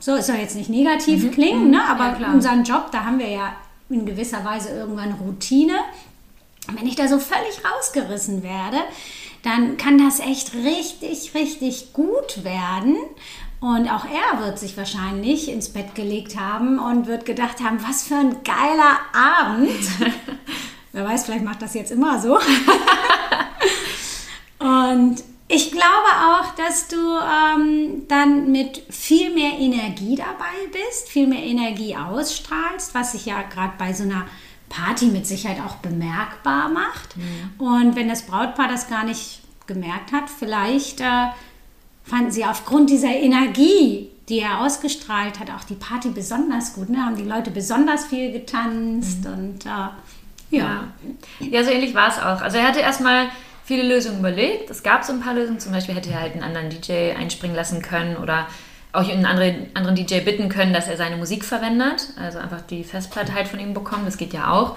so, 0.00 0.16
es 0.16 0.26
soll 0.26 0.36
jetzt 0.36 0.56
nicht 0.56 0.70
negativ 0.70 1.24
mhm. 1.24 1.30
klingen, 1.30 1.64
mhm. 1.66 1.70
ne? 1.70 1.84
aber 1.84 2.18
ja, 2.18 2.32
unseren 2.32 2.64
Job, 2.64 2.88
da 2.90 3.04
haben 3.04 3.18
wir 3.18 3.28
ja 3.28 3.52
in 3.90 4.06
gewisser 4.06 4.44
Weise 4.44 4.70
irgendwann 4.70 5.12
Routine. 5.12 5.78
Wenn 6.68 6.86
ich 6.86 6.96
da 6.96 7.06
so 7.06 7.18
völlig 7.18 7.60
rausgerissen 7.64 8.42
werde, 8.42 8.78
dann 9.42 9.76
kann 9.76 9.98
das 9.98 10.20
echt 10.20 10.54
richtig, 10.54 11.34
richtig 11.34 11.92
gut 11.92 12.44
werden. 12.44 12.96
Und 13.60 13.88
auch 13.88 14.06
er 14.06 14.44
wird 14.44 14.58
sich 14.58 14.76
wahrscheinlich 14.78 15.50
ins 15.50 15.68
Bett 15.68 15.94
gelegt 15.94 16.38
haben 16.38 16.78
und 16.78 17.06
wird 17.06 17.26
gedacht 17.26 17.60
haben, 17.60 17.78
was 17.86 18.04
für 18.04 18.16
ein 18.16 18.42
geiler 18.42 19.00
Abend. 19.12 20.14
Wer 20.92 21.04
weiß, 21.04 21.26
vielleicht 21.26 21.44
macht 21.44 21.60
das 21.60 21.74
jetzt 21.74 21.92
immer 21.92 22.18
so. 22.20 22.36
und 24.60 25.22
ich 25.52 25.72
glaube 25.72 25.84
auch, 26.28 26.54
dass 26.54 26.86
du 26.86 26.96
ähm, 26.96 28.06
dann 28.06 28.52
mit 28.52 28.82
viel 28.88 29.34
mehr 29.34 29.58
Energie 29.58 30.14
dabei 30.14 30.54
bist, 30.70 31.08
viel 31.08 31.26
mehr 31.26 31.42
Energie 31.42 31.96
ausstrahlst, 31.96 32.94
was 32.94 33.12
sich 33.12 33.26
ja 33.26 33.42
gerade 33.42 33.72
bei 33.76 33.92
so 33.92 34.04
einer 34.04 34.26
Party 34.68 35.06
mit 35.06 35.26
Sicherheit 35.26 35.58
auch 35.60 35.76
bemerkbar 35.76 36.68
macht. 36.68 37.16
Mhm. 37.16 37.66
Und 37.66 37.96
wenn 37.96 38.08
das 38.08 38.22
Brautpaar 38.26 38.68
das 38.68 38.88
gar 38.88 39.02
nicht 39.02 39.40
gemerkt 39.66 40.12
hat, 40.12 40.30
vielleicht 40.30 41.00
äh, 41.00 41.26
fanden 42.04 42.30
sie 42.30 42.44
aufgrund 42.44 42.88
dieser 42.88 43.12
Energie, 43.12 44.08
die 44.28 44.38
er 44.38 44.60
ausgestrahlt 44.60 45.40
hat, 45.40 45.50
auch 45.50 45.64
die 45.64 45.74
Party 45.74 46.10
besonders 46.10 46.74
gut. 46.74 46.90
Ne? 46.90 47.04
Haben 47.04 47.16
die 47.16 47.24
Leute 47.24 47.50
besonders 47.50 48.06
viel 48.06 48.30
getanzt 48.30 49.24
mhm. 49.24 49.32
und 49.32 49.66
äh, 49.66 49.68
ja. 49.68 49.94
ja. 50.50 50.84
Ja, 51.40 51.64
so 51.64 51.70
ähnlich 51.70 51.92
war 51.92 52.08
es 52.08 52.18
auch. 52.18 52.40
Also 52.40 52.58
er 52.58 52.68
hatte 52.68 52.78
erstmal 52.78 53.30
viele 53.70 53.84
Lösungen 53.84 54.18
überlegt. 54.18 54.68
Es 54.68 54.82
gab 54.82 55.04
so 55.04 55.12
ein 55.12 55.20
paar 55.20 55.32
Lösungen. 55.32 55.60
Zum 55.60 55.70
Beispiel 55.70 55.94
hätte 55.94 56.10
er 56.10 56.20
halt 56.20 56.32
einen 56.32 56.42
anderen 56.42 56.70
DJ 56.70 57.12
einspringen 57.16 57.54
lassen 57.54 57.82
können 57.82 58.16
oder 58.16 58.48
auch 58.92 59.08
einen 59.08 59.26
anderen, 59.26 59.68
anderen 59.74 59.94
DJ 59.94 60.18
bitten 60.20 60.48
können, 60.48 60.72
dass 60.72 60.88
er 60.88 60.96
seine 60.96 61.16
Musik 61.16 61.44
verwendet. 61.44 62.08
Also 62.20 62.40
einfach 62.40 62.62
die 62.62 62.82
Festplatte 62.82 63.32
halt 63.32 63.46
von 63.46 63.60
ihm 63.60 63.72
bekommen. 63.72 64.02
Das 64.06 64.16
geht 64.16 64.32
ja 64.32 64.50
auch. 64.50 64.76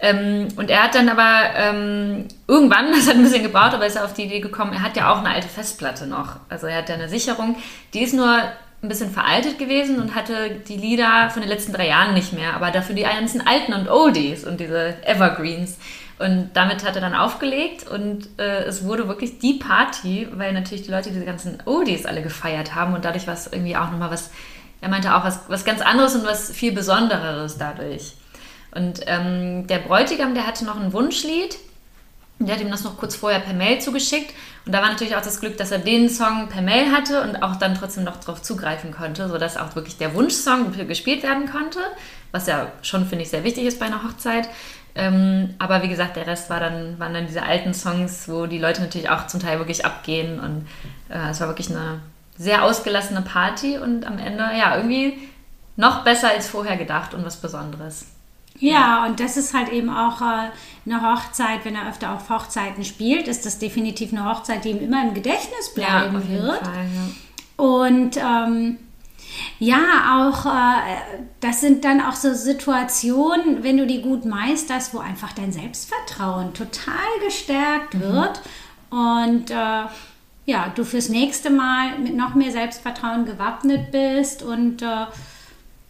Ähm, 0.00 0.48
und 0.56 0.68
er 0.68 0.82
hat 0.82 0.96
dann 0.96 1.08
aber 1.08 1.42
ähm, 1.56 2.24
irgendwann, 2.48 2.86
das 2.92 3.06
hat 3.06 3.14
ein 3.14 3.22
bisschen 3.22 3.44
gebraucht, 3.44 3.72
aber 3.72 3.86
ist 3.86 3.94
er 3.94 4.04
auf 4.04 4.14
die 4.14 4.24
Idee 4.24 4.40
gekommen, 4.40 4.72
er 4.72 4.82
hat 4.82 4.96
ja 4.96 5.12
auch 5.12 5.18
eine 5.18 5.28
alte 5.28 5.46
Festplatte 5.46 6.08
noch. 6.08 6.40
Also 6.48 6.66
er 6.66 6.78
hat 6.78 6.88
ja 6.88 6.96
eine 6.96 7.08
Sicherung. 7.08 7.54
Die 7.92 8.02
ist 8.02 8.14
nur 8.14 8.36
ein 8.82 8.88
bisschen 8.88 9.12
veraltet 9.12 9.60
gewesen 9.60 10.00
und 10.00 10.16
hatte 10.16 10.60
die 10.66 10.76
Lieder 10.76 11.30
von 11.30 11.40
den 11.40 11.48
letzten 11.48 11.72
drei 11.72 11.86
Jahren 11.86 12.14
nicht 12.14 12.32
mehr, 12.32 12.54
aber 12.54 12.72
dafür 12.72 12.96
die 12.96 13.02
ganzen 13.02 13.46
alten 13.46 13.72
und 13.74 13.88
Oldies 13.88 14.44
und 14.44 14.58
diese 14.58 14.96
Evergreens. 15.06 15.78
Und 16.18 16.50
damit 16.54 16.84
hat 16.84 16.94
er 16.94 17.00
dann 17.00 17.14
aufgelegt 17.14 17.88
und 17.88 18.28
äh, 18.38 18.62
es 18.64 18.84
wurde 18.84 19.08
wirklich 19.08 19.40
die 19.40 19.54
Party, 19.54 20.28
weil 20.32 20.52
natürlich 20.52 20.84
die 20.84 20.92
Leute 20.92 21.10
diese 21.10 21.24
ganzen 21.24 21.60
Oldies 21.64 22.06
alle 22.06 22.22
gefeiert 22.22 22.74
haben 22.74 22.94
und 22.94 23.04
dadurch 23.04 23.26
war 23.26 23.34
es 23.34 23.48
irgendwie 23.48 23.76
auch 23.76 23.90
nochmal 23.90 24.12
was, 24.12 24.30
er 24.80 24.88
meinte 24.90 25.14
auch 25.14 25.24
was, 25.24 25.40
was 25.48 25.64
ganz 25.64 25.80
anderes 25.80 26.14
und 26.14 26.24
was 26.24 26.52
viel 26.52 26.70
Besondereres 26.72 27.58
dadurch. 27.58 28.14
Und 28.70 29.00
ähm, 29.06 29.66
der 29.66 29.78
Bräutigam, 29.78 30.34
der 30.34 30.46
hatte 30.46 30.64
noch 30.64 30.78
ein 30.78 30.92
Wunschlied, 30.92 31.56
der 32.38 32.56
hat 32.56 32.62
ihm 32.62 32.70
das 32.70 32.84
noch 32.84 32.96
kurz 32.96 33.16
vorher 33.16 33.40
per 33.40 33.54
Mail 33.54 33.80
zugeschickt. 33.80 34.34
Und 34.66 34.72
da 34.72 34.82
war 34.82 34.88
natürlich 34.88 35.14
auch 35.16 35.22
das 35.22 35.40
Glück, 35.40 35.56
dass 35.56 35.70
er 35.70 35.78
den 35.78 36.08
Song 36.08 36.48
per 36.48 36.62
Mail 36.62 36.90
hatte 36.90 37.22
und 37.22 37.42
auch 37.42 37.56
dann 37.56 37.74
trotzdem 37.74 38.04
noch 38.04 38.16
darauf 38.16 38.42
zugreifen 38.42 38.92
konnte, 38.92 39.28
sodass 39.28 39.56
auch 39.56 39.74
wirklich 39.76 39.98
der 39.98 40.14
Wunschsong 40.14 40.72
gespielt 40.88 41.22
werden 41.22 41.50
konnte, 41.50 41.78
was 42.32 42.46
ja 42.46 42.72
schon, 42.82 43.06
finde 43.06 43.24
ich, 43.24 43.30
sehr 43.30 43.44
wichtig 43.44 43.64
ist 43.64 43.78
bei 43.78 43.86
einer 43.86 44.02
Hochzeit. 44.02 44.48
Ähm, 44.96 45.54
aber 45.58 45.82
wie 45.82 45.88
gesagt, 45.88 46.16
der 46.16 46.26
Rest 46.26 46.50
war 46.50 46.60
dann, 46.60 46.98
waren 46.98 47.14
dann 47.14 47.26
diese 47.26 47.42
alten 47.42 47.74
Songs, 47.74 48.28
wo 48.28 48.46
die 48.46 48.58
Leute 48.58 48.80
natürlich 48.80 49.10
auch 49.10 49.26
zum 49.26 49.40
Teil 49.40 49.58
wirklich 49.58 49.84
abgehen. 49.84 50.38
Und 50.38 50.66
äh, 51.08 51.30
es 51.30 51.40
war 51.40 51.48
wirklich 51.48 51.70
eine 51.70 52.00
sehr 52.36 52.64
ausgelassene 52.64 53.22
Party 53.22 53.78
und 53.78 54.06
am 54.06 54.18
Ende, 54.18 54.44
ja, 54.58 54.76
irgendwie 54.76 55.18
noch 55.76 56.04
besser 56.04 56.30
als 56.30 56.48
vorher 56.48 56.76
gedacht 56.76 57.14
und 57.14 57.24
was 57.24 57.36
Besonderes. 57.36 58.06
Ja, 58.58 59.04
und 59.06 59.18
das 59.18 59.36
ist 59.36 59.52
halt 59.52 59.68
eben 59.70 59.90
auch 59.90 60.20
äh, 60.20 60.50
eine 60.86 61.02
Hochzeit, 61.02 61.64
wenn 61.64 61.74
er 61.74 61.88
öfter 61.88 62.12
auf 62.12 62.30
Hochzeiten 62.30 62.84
spielt, 62.84 63.26
ist 63.26 63.44
das 63.44 63.58
definitiv 63.58 64.12
eine 64.12 64.24
Hochzeit, 64.24 64.64
die 64.64 64.70
ihm 64.70 64.80
immer 64.80 65.02
im 65.02 65.14
Gedächtnis 65.14 65.74
bleiben 65.74 66.22
ja, 66.22 66.42
wird. 66.42 66.58
Fall, 66.58 66.86
ja. 66.94 67.64
Und 67.64 68.16
ähm, 68.16 68.78
ja, 69.58 70.18
auch 70.18 70.46
äh, 70.46 70.96
das 71.40 71.60
sind 71.60 71.84
dann 71.84 72.00
auch 72.00 72.14
so 72.14 72.34
Situationen, 72.34 73.62
wenn 73.62 73.76
du 73.76 73.86
die 73.86 74.02
gut 74.02 74.24
meisterst, 74.24 74.94
wo 74.94 74.98
einfach 74.98 75.32
dein 75.32 75.52
Selbstvertrauen 75.52 76.54
total 76.54 76.94
gestärkt 77.24 77.94
mhm. 77.94 78.00
wird 78.00 78.42
und 78.90 79.50
äh, 79.50 79.84
ja, 80.46 80.72
du 80.74 80.84
fürs 80.84 81.08
nächste 81.08 81.50
Mal 81.50 81.98
mit 81.98 82.16
noch 82.16 82.34
mehr 82.34 82.52
Selbstvertrauen 82.52 83.24
gewappnet 83.24 83.90
bist 83.90 84.42
und 84.42 84.82
äh, 84.82 85.06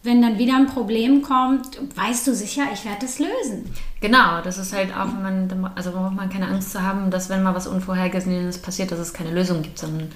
wenn 0.05 0.21
dann 0.21 0.37
wieder 0.37 0.55
ein 0.55 0.67
Problem 0.67 1.21
kommt, 1.21 1.79
weißt 1.95 2.27
du 2.27 2.35
sicher, 2.35 2.63
ich 2.71 2.85
werde 2.85 3.05
es 3.05 3.19
lösen. 3.19 3.73
Genau, 4.01 4.41
das 4.43 4.59
ist 4.59 4.71
halt 4.71 4.95
auch, 4.95 5.07
wenn 5.07 5.47
man, 5.47 5.71
also 5.75 5.91
braucht 5.91 6.13
man 6.13 6.29
keine 6.29 6.47
Angst 6.47 6.71
zu 6.71 6.81
haben, 6.81 7.09
dass 7.09 7.29
wenn 7.29 7.41
mal 7.41 7.55
was 7.55 7.67
Unvorhergesehenes 7.67 8.59
passiert, 8.59 8.91
dass 8.91 8.99
es 8.99 9.13
keine 9.13 9.31
Lösung 9.31 9.63
gibt, 9.63 9.79
sondern 9.79 10.11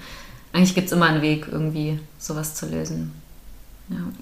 eigentlich 0.52 0.74
gibt 0.74 0.86
es 0.86 0.92
immer 0.92 1.06
einen 1.06 1.22
Weg, 1.22 1.48
irgendwie 1.50 1.98
sowas 2.18 2.54
zu 2.54 2.66
lösen. 2.66 3.19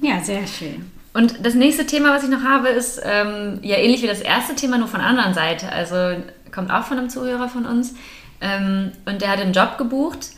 Ja, 0.01 0.21
sehr 0.21 0.47
schön. 0.47 0.91
Und 1.15 1.45
das 1.45 1.55
nächste 1.55 1.87
Thema, 1.87 2.15
was 2.15 2.25
ich 2.25 2.31
noch 2.31 2.45
habe, 2.45 2.69
ist 2.69 3.01
ähm, 3.05 3.59
ja 3.63 3.77
ähnlich 3.77 4.03
wie 4.03 4.07
das 4.07 4.21
erste 4.21 4.55
Thema, 4.55 4.79
nur 4.79 4.89
von 4.89 5.01
der 5.01 5.09
anderen 5.09 5.35
Seite. 5.35 5.71
Also 5.73 6.23
kommt 6.53 6.71
auch 6.71 6.85
von 6.85 6.99
einem 6.99 7.09
Zuhörer 7.09 7.49
von 7.49 7.67
uns. 7.67 7.95
Ähm, 8.41 8.93
und 9.05 9.21
der 9.21 9.31
hat 9.31 9.41
einen 9.41 9.53
Job 9.53 9.79
gebucht 9.79 10.29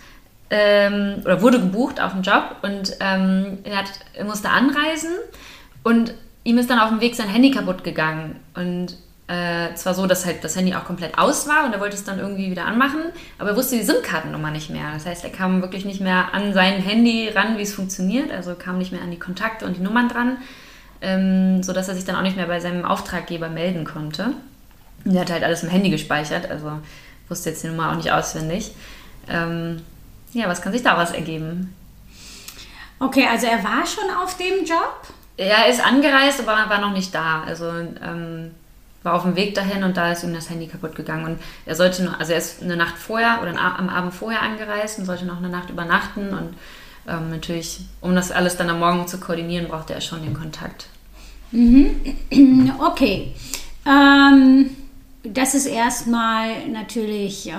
ähm, 0.49 1.16
oder 1.25 1.42
wurde 1.42 1.60
gebucht 1.60 2.00
auf 2.00 2.14
einen 2.14 2.22
Job 2.22 2.56
und 2.62 2.96
ähm, 3.00 3.58
er, 3.64 3.78
hat, 3.78 3.90
er 4.14 4.25
musste 4.25 4.49
anreisen 4.49 5.10
und 5.84 6.14
ihm 6.44 6.58
ist 6.58 6.70
dann 6.70 6.78
auf 6.78 6.88
dem 6.88 7.00
Weg 7.00 7.14
sein 7.14 7.28
Handy 7.28 7.50
kaputt 7.50 7.84
gegangen. 7.84 8.37
Und 8.54 8.96
äh, 9.30 9.72
zwar 9.76 9.94
so, 9.94 10.08
dass 10.08 10.26
halt 10.26 10.42
das 10.42 10.56
Handy 10.56 10.75
auch 10.75 10.84
komplett 10.84 11.16
aus 11.16 11.46
war 11.46 11.64
und 11.64 11.72
er 11.72 11.78
wollte 11.78 11.94
es 11.94 12.02
dann 12.02 12.18
irgendwie 12.18 12.50
wieder 12.50 12.64
anmachen, 12.64 13.00
aber 13.38 13.50
er 13.50 13.56
wusste 13.56 13.76
die 13.76 13.84
SIM-Kartennummer 13.84 14.50
nicht 14.50 14.70
mehr. 14.70 14.90
Das 14.92 15.06
heißt, 15.06 15.22
er 15.22 15.30
kam 15.30 15.62
wirklich 15.62 15.84
nicht 15.84 16.00
mehr 16.00 16.34
an 16.34 16.52
sein 16.52 16.82
Handy 16.82 17.28
ran, 17.28 17.56
wie 17.56 17.62
es 17.62 17.72
funktioniert, 17.72 18.32
also 18.32 18.56
kam 18.56 18.78
nicht 18.78 18.90
mehr 18.90 19.02
an 19.02 19.12
die 19.12 19.20
Kontakte 19.20 19.66
und 19.66 19.76
die 19.76 19.82
Nummern 19.82 20.08
dran, 20.08 20.38
ähm, 21.00 21.62
sodass 21.62 21.87
er 21.87 21.94
sich 21.94 22.04
dann 22.04 22.16
auch 22.16 22.22
nicht 22.22 22.37
mehr 22.37 22.49
bei 22.49 22.58
seinem 22.58 22.84
Auftraggeber 22.84 23.49
melden 23.49 23.84
konnte. 23.84 24.32
Und 25.04 25.14
er 25.14 25.20
hat 25.20 25.30
halt 25.30 25.44
alles 25.44 25.62
im 25.62 25.68
Handy 25.68 25.90
gespeichert, 25.90 26.50
also 26.50 26.80
wusste 27.28 27.50
jetzt 27.50 27.62
die 27.62 27.68
Nummer 27.68 27.92
auch 27.92 27.96
nicht 27.96 28.10
auswendig. 28.10 28.72
Ähm, 29.28 29.80
ja, 30.32 30.49
was 30.49 30.60
kann 30.60 30.72
sich 30.72 30.82
daraus 30.82 31.12
ergeben? 31.12 31.72
Okay, 32.99 33.28
also 33.30 33.46
er 33.46 33.62
war 33.62 33.87
schon 33.87 34.10
auf 34.22 34.37
dem 34.37 34.64
Job? 34.64 35.06
Er 35.37 35.68
ist 35.68 35.87
angereist, 35.87 36.40
aber 36.40 36.68
war 36.68 36.80
noch 36.80 36.92
nicht 36.92 37.14
da. 37.14 37.44
Also 37.46 37.70
ähm, 37.70 38.50
war 39.02 39.14
auf 39.14 39.23
dem 39.23 39.37
Weg 39.37 39.54
dahin 39.54 39.83
und 39.83 39.97
da 39.97 40.12
ist 40.12 40.25
ihm 40.25 40.35
das 40.35 40.50
Handy 40.50 40.66
kaputt 40.66 40.95
gegangen. 40.95 41.25
Und 41.25 41.38
er 41.66 41.75
sollte 41.75 42.04
noch, 42.04 42.19
also 42.19 42.33
er 42.33 42.38
ist 42.38 42.62
eine 42.62 42.76
Nacht 42.76 42.99
vorher 42.99 43.40
oder 43.42 43.50
am 43.59 43.88
Abend 43.88 44.12
vorher 44.12 44.42
angereist 44.42 44.99
und 44.99 45.07
sollte 45.07 45.25
noch 45.25 45.38
eine 45.38 45.49
Nacht 45.49 45.71
übernachten. 45.71 46.28
Und 46.30 46.54
ähm, 47.09 47.30
natürlich, 47.30 47.80
um 48.00 48.14
das 48.14 48.30
alles 48.30 48.57
dann 48.57 48.69
am 48.69 48.80
Morgen 48.80 49.07
zu 49.09 49.19
koordinieren, 49.19 49.69
brauchte 49.69 49.95
er 49.95 50.00
schon 50.00 50.23
den 50.23 50.35
Kontakt. 50.35 50.87
Mhm. 51.50 52.16
Okay. 52.80 53.33
Ähm, 53.87 54.71
das 55.23 55.54
ist 55.54 55.66
erstmal 55.66 56.69
natürlich. 56.69 57.49
Äh 57.50 57.54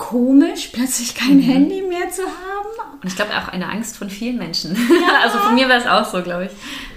komisch, 0.00 0.70
plötzlich 0.72 1.14
kein 1.14 1.36
mhm. 1.36 1.42
Handy 1.42 1.82
mehr 1.82 2.10
zu 2.10 2.22
haben. 2.22 3.00
Und 3.02 3.06
ich 3.06 3.14
glaube 3.14 3.32
auch 3.36 3.48
eine 3.48 3.68
Angst 3.68 3.98
von 3.98 4.08
vielen 4.08 4.38
Menschen. 4.38 4.74
Ja. 4.74 5.20
also 5.22 5.38
von 5.38 5.54
mir 5.54 5.68
wäre 5.68 5.78
es 5.78 5.86
auch 5.86 6.10
so, 6.10 6.22
glaube 6.22 6.46
ich. 6.46 6.50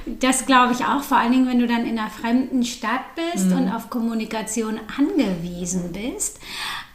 Das 0.05 0.45
glaube 0.45 0.73
ich 0.73 0.85
auch, 0.85 1.01
vor 1.01 1.17
allen 1.17 1.31
Dingen, 1.31 1.47
wenn 1.47 1.59
du 1.59 1.67
dann 1.67 1.85
in 1.85 1.97
einer 1.97 2.09
fremden 2.09 2.63
Stadt 2.63 3.15
bist 3.15 3.47
mhm. 3.47 3.57
und 3.57 3.69
auf 3.69 3.89
Kommunikation 3.89 4.79
angewiesen 4.97 5.91
bist. 5.93 6.39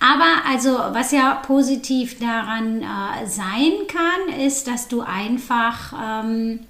Aber 0.00 0.42
also, 0.46 0.70
was 0.92 1.12
ja 1.12 1.34
positiv 1.36 2.18
daran 2.18 2.82
äh, 2.82 3.26
sein 3.26 3.72
kann, 3.88 4.38
ist, 4.40 4.68
dass 4.68 4.88
du 4.88 5.00
einfach 5.00 5.92
ähm, 6.24 6.60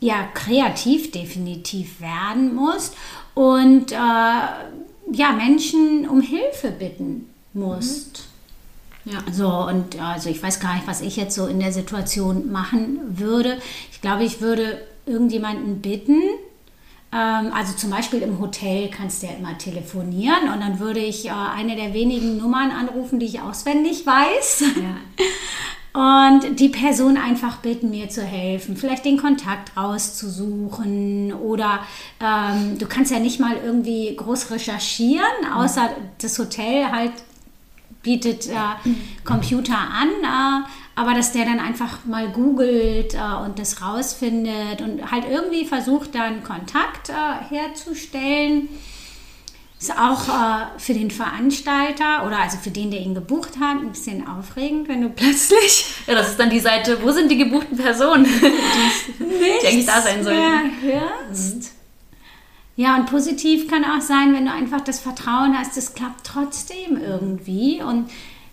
ja 0.00 0.28
kreativ 0.34 1.12
definitiv 1.12 2.00
werden 2.00 2.54
musst 2.54 2.96
und 3.34 3.92
äh, 3.92 3.96
ja 3.96 5.32
Menschen 5.36 6.08
um 6.08 6.20
Hilfe 6.20 6.70
bitten 6.70 7.30
musst. 7.52 8.24
Mhm. 8.24 8.30
Ja. 9.04 9.18
So, 9.32 9.48
und 9.48 10.00
also 10.00 10.28
ich 10.28 10.42
weiß 10.42 10.60
gar 10.60 10.74
nicht, 10.74 10.86
was 10.86 11.00
ich 11.00 11.16
jetzt 11.16 11.34
so 11.34 11.46
in 11.46 11.58
der 11.58 11.72
Situation 11.72 12.52
machen 12.52 13.00
würde. 13.18 13.58
Ich 13.92 14.00
glaube, 14.00 14.24
ich 14.24 14.40
würde 14.40 14.80
irgendjemanden 15.10 15.80
bitten, 15.80 16.22
ähm, 17.12 17.52
also 17.52 17.72
zum 17.74 17.90
Beispiel 17.90 18.22
im 18.22 18.38
Hotel 18.38 18.88
kannst 18.88 19.22
du 19.22 19.26
ja 19.26 19.32
immer 19.32 19.58
telefonieren 19.58 20.48
und 20.52 20.60
dann 20.60 20.78
würde 20.78 21.00
ich 21.00 21.26
äh, 21.26 21.30
eine 21.30 21.74
der 21.74 21.92
wenigen 21.92 22.36
Nummern 22.36 22.70
anrufen, 22.70 23.18
die 23.18 23.26
ich 23.26 23.40
auswendig 23.40 24.06
weiß. 24.06 24.64
Ja. 24.76 24.96
Und 25.92 26.60
die 26.60 26.68
Person 26.68 27.16
einfach 27.16 27.56
bitten, 27.56 27.90
mir 27.90 28.08
zu 28.08 28.22
helfen, 28.22 28.76
vielleicht 28.76 29.04
den 29.04 29.16
Kontakt 29.16 29.76
rauszusuchen 29.76 31.32
oder 31.32 31.80
ähm, 32.20 32.78
du 32.78 32.86
kannst 32.86 33.10
ja 33.10 33.18
nicht 33.18 33.40
mal 33.40 33.56
irgendwie 33.56 34.14
groß 34.14 34.52
recherchieren, 34.52 35.52
außer 35.52 35.90
das 36.18 36.38
Hotel 36.38 36.92
halt 36.92 37.10
bietet 38.04 38.48
äh, 38.48 38.54
Computer 39.24 39.76
an, 39.76 40.08
äh, 40.08 40.68
aber 40.94 41.14
dass 41.14 41.32
der 41.32 41.44
dann 41.44 41.60
einfach 41.60 42.04
mal 42.04 42.28
googelt 42.30 43.14
äh, 43.14 43.44
und 43.44 43.58
das 43.58 43.82
rausfindet 43.82 44.82
und 44.82 45.10
halt 45.10 45.24
irgendwie 45.28 45.64
versucht 45.64 46.14
dann 46.14 46.42
Kontakt 46.42 47.08
äh, 47.08 47.12
herzustellen. 47.54 48.68
Ist 49.80 49.96
auch 49.98 50.28
äh, 50.28 50.78
für 50.78 50.92
den 50.92 51.10
Veranstalter 51.10 52.26
oder 52.26 52.38
also 52.38 52.58
für 52.58 52.70
den, 52.70 52.90
der 52.90 53.00
ihn 53.00 53.14
gebucht 53.14 53.58
hat, 53.58 53.78
ein 53.78 53.90
bisschen 53.90 54.28
aufregend, 54.28 54.88
wenn 54.88 55.00
du 55.00 55.08
plötzlich. 55.14 55.86
Ja, 56.06 56.14
das 56.14 56.30
ist 56.30 56.40
dann 56.40 56.50
die 56.50 56.60
Seite, 56.60 57.02
wo 57.02 57.10
sind 57.12 57.30
die 57.30 57.38
gebuchten 57.38 57.78
Personen, 57.78 58.24
die, 59.18 59.20
die 59.62 59.66
eigentlich 59.66 59.86
da 59.86 60.02
sein 60.02 60.22
sollen. 60.22 60.70
hörst. 60.82 61.56
Mhm. 61.56 61.80
Ja, 62.76 62.96
und 62.96 63.06
positiv 63.06 63.68
kann 63.68 63.84
auch 63.84 64.00
sein, 64.00 64.34
wenn 64.34 64.46
du 64.46 64.52
einfach 64.52 64.80
das 64.80 65.00
Vertrauen 65.00 65.54
hast, 65.58 65.76
es 65.76 65.94
klappt 65.94 66.24
trotzdem 66.24 66.98
irgendwie 66.98 67.82
und 67.82 68.10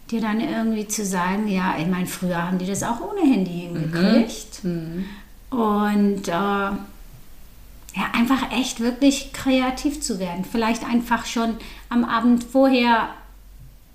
dir 0.09 0.21
dann 0.21 0.39
irgendwie 0.39 0.87
zu 0.87 1.05
sagen, 1.05 1.47
ja, 1.47 1.75
ich 1.79 1.87
meine, 1.87 2.07
früher 2.07 2.47
haben 2.47 2.57
die 2.57 2.65
das 2.65 2.83
auch 2.83 3.01
ohne 3.01 3.21
Handy 3.21 3.69
mhm. 3.69 3.79
hingekriegt. 3.79 4.63
Mhm. 4.63 5.05
Und 5.49 6.27
äh, 6.27 6.31
ja, 6.31 8.11
einfach 8.13 8.51
echt 8.51 8.79
wirklich 8.79 9.33
kreativ 9.33 10.01
zu 10.01 10.19
werden. 10.19 10.45
Vielleicht 10.49 10.85
einfach 10.85 11.25
schon 11.25 11.55
am 11.89 12.05
Abend 12.05 12.43
vorher 12.43 13.09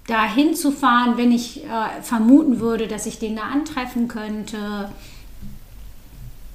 dahin 0.07 0.54
zu 0.54 0.73
fahren, 0.73 1.16
wenn 1.16 1.31
ich 1.31 1.64
äh, 1.64 2.02
vermuten 2.02 2.59
würde, 2.61 2.88
dass 2.88 3.07
ich 3.07 3.19
den 3.19 3.37
da 3.37 3.42
antreffen 3.42 4.09
könnte. 4.09 4.90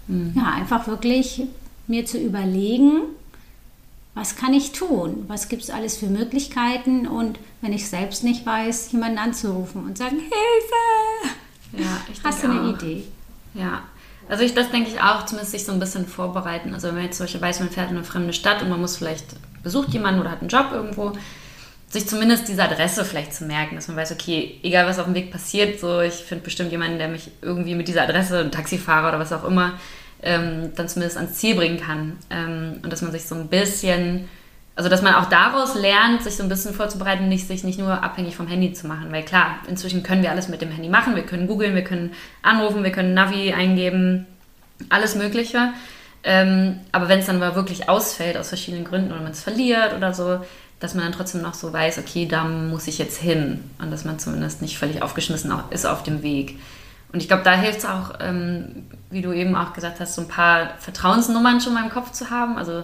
Mhm. 0.07 0.33
Ja, 0.35 0.51
einfach 0.51 0.87
wirklich 0.87 1.43
mir 1.87 2.05
zu 2.05 2.17
überlegen, 2.17 3.01
was 4.17 4.35
kann 4.35 4.53
ich 4.53 4.71
tun? 4.71 5.25
Was 5.27 5.47
gibt 5.47 5.61
es 5.63 5.69
alles 5.69 5.97
für 5.97 6.07
Möglichkeiten? 6.07 7.07
Und 7.07 7.37
wenn 7.61 7.71
ich 7.71 7.87
selbst 7.87 8.23
nicht 8.23 8.45
weiß, 8.45 8.91
jemanden 8.91 9.19
anzurufen 9.19 9.85
und 9.85 9.97
sagen, 9.97 10.17
Hilfe! 10.17 11.35
Ja, 11.73 12.01
ich 12.11 12.23
Hast 12.23 12.43
du 12.43 12.49
eine 12.49 12.61
auch. 12.61 12.81
Idee? 12.81 13.03
Ja, 13.53 13.83
also 14.27 14.43
ich, 14.43 14.53
das 14.53 14.71
denke 14.71 14.89
ich 14.89 14.99
auch, 14.99 15.25
zumindest 15.25 15.51
sich 15.51 15.65
so 15.65 15.71
ein 15.71 15.79
bisschen 15.79 16.07
vorbereiten. 16.07 16.73
Also 16.73 16.87
wenn 16.87 16.95
man 16.95 17.03
jetzt 17.05 17.17
zum 17.17 17.25
Beispiel 17.25 17.41
weiß, 17.41 17.59
man 17.59 17.69
fährt 17.69 17.91
in 17.91 17.97
eine 17.97 18.05
fremde 18.05 18.33
Stadt 18.33 18.61
und 18.61 18.69
man 18.69 18.81
muss 18.81 18.97
vielleicht, 18.97 19.25
besucht 19.63 19.89
jemanden 19.89 20.21
oder 20.21 20.31
hat 20.31 20.41
einen 20.41 20.49
Job 20.49 20.69
irgendwo, 20.71 21.13
sich 21.89 22.07
zumindest 22.07 22.47
diese 22.47 22.63
Adresse 22.63 23.05
vielleicht 23.05 23.33
zu 23.33 23.45
merken, 23.45 23.75
dass 23.75 23.87
man 23.87 23.97
weiß, 23.97 24.11
okay, 24.11 24.59
egal 24.63 24.85
was 24.87 24.99
auf 24.99 25.05
dem 25.05 25.15
Weg 25.15 25.31
passiert, 25.31 25.79
so 25.79 26.01
ich 26.01 26.15
finde 26.15 26.43
bestimmt 26.43 26.71
jemanden, 26.71 26.97
der 26.97 27.07
mich 27.07 27.31
irgendwie 27.41 27.75
mit 27.75 27.87
dieser 27.87 28.03
Adresse, 28.03 28.39
ein 28.39 28.51
Taxifahrer 28.51 29.09
oder 29.09 29.19
was 29.19 29.31
auch 29.31 29.45
immer, 29.45 29.73
ähm, 30.23 30.71
dann 30.75 30.89
zumindest 30.89 31.17
ans 31.17 31.35
Ziel 31.35 31.55
bringen 31.55 31.79
kann. 31.79 32.17
Ähm, 32.29 32.79
und 32.83 32.91
dass 32.91 33.01
man 33.01 33.11
sich 33.11 33.25
so 33.25 33.35
ein 33.35 33.47
bisschen, 33.47 34.27
also 34.75 34.89
dass 34.89 35.01
man 35.01 35.15
auch 35.15 35.25
daraus 35.25 35.75
lernt, 35.75 36.23
sich 36.23 36.35
so 36.35 36.43
ein 36.43 36.49
bisschen 36.49 36.73
vorzubereiten, 36.73 37.29
nicht, 37.29 37.47
sich 37.47 37.63
nicht 37.63 37.79
nur 37.79 38.03
abhängig 38.03 38.35
vom 38.35 38.47
Handy 38.47 38.73
zu 38.73 38.87
machen. 38.87 39.11
Weil 39.11 39.23
klar, 39.23 39.59
inzwischen 39.67 40.03
können 40.03 40.23
wir 40.23 40.31
alles 40.31 40.47
mit 40.47 40.61
dem 40.61 40.71
Handy 40.71 40.89
machen. 40.89 41.15
Wir 41.15 41.23
können 41.23 41.47
googeln, 41.47 41.75
wir 41.75 41.83
können 41.83 42.13
anrufen, 42.41 42.83
wir 42.83 42.91
können 42.91 43.13
Navi 43.13 43.53
eingeben, 43.53 44.25
alles 44.89 45.15
Mögliche. 45.15 45.73
Ähm, 46.23 46.79
aber 46.91 47.07
wenn 47.07 47.19
es 47.19 47.27
dann 47.27 47.39
mal 47.39 47.55
wirklich 47.55 47.87
ausfällt, 47.89 48.37
aus 48.37 48.49
verschiedenen 48.49 48.85
Gründen, 48.85 49.11
oder 49.11 49.21
man 49.21 49.31
es 49.31 49.43
verliert 49.43 49.95
oder 49.95 50.13
so, 50.13 50.39
dass 50.79 50.93
man 50.93 51.05
dann 51.05 51.13
trotzdem 51.13 51.41
noch 51.41 51.53
so 51.53 51.73
weiß, 51.73 51.97
okay, 51.97 52.27
da 52.27 52.43
muss 52.43 52.87
ich 52.87 52.97
jetzt 52.97 53.19
hin 53.19 53.63
und 53.79 53.91
dass 53.91 54.05
man 54.05 54.19
zumindest 54.19 54.61
nicht 54.61 54.77
völlig 54.77 55.01
aufgeschmissen 55.01 55.51
ist 55.71 55.85
auf 55.85 56.03
dem 56.03 56.21
Weg. 56.21 56.59
Und 57.13 57.21
ich 57.21 57.27
glaube, 57.27 57.43
da 57.43 57.53
hilft 57.53 57.79
es 57.79 57.85
auch, 57.85 58.15
ähm, 58.19 58.85
wie 59.09 59.21
du 59.21 59.31
eben 59.31 59.55
auch 59.55 59.73
gesagt 59.73 59.99
hast, 59.99 60.15
so 60.15 60.21
ein 60.21 60.27
paar 60.27 60.71
Vertrauensnummern 60.79 61.61
schon 61.61 61.73
mal 61.73 61.83
im 61.83 61.89
Kopf 61.89 62.11
zu 62.11 62.29
haben. 62.29 62.57
Also 62.57 62.83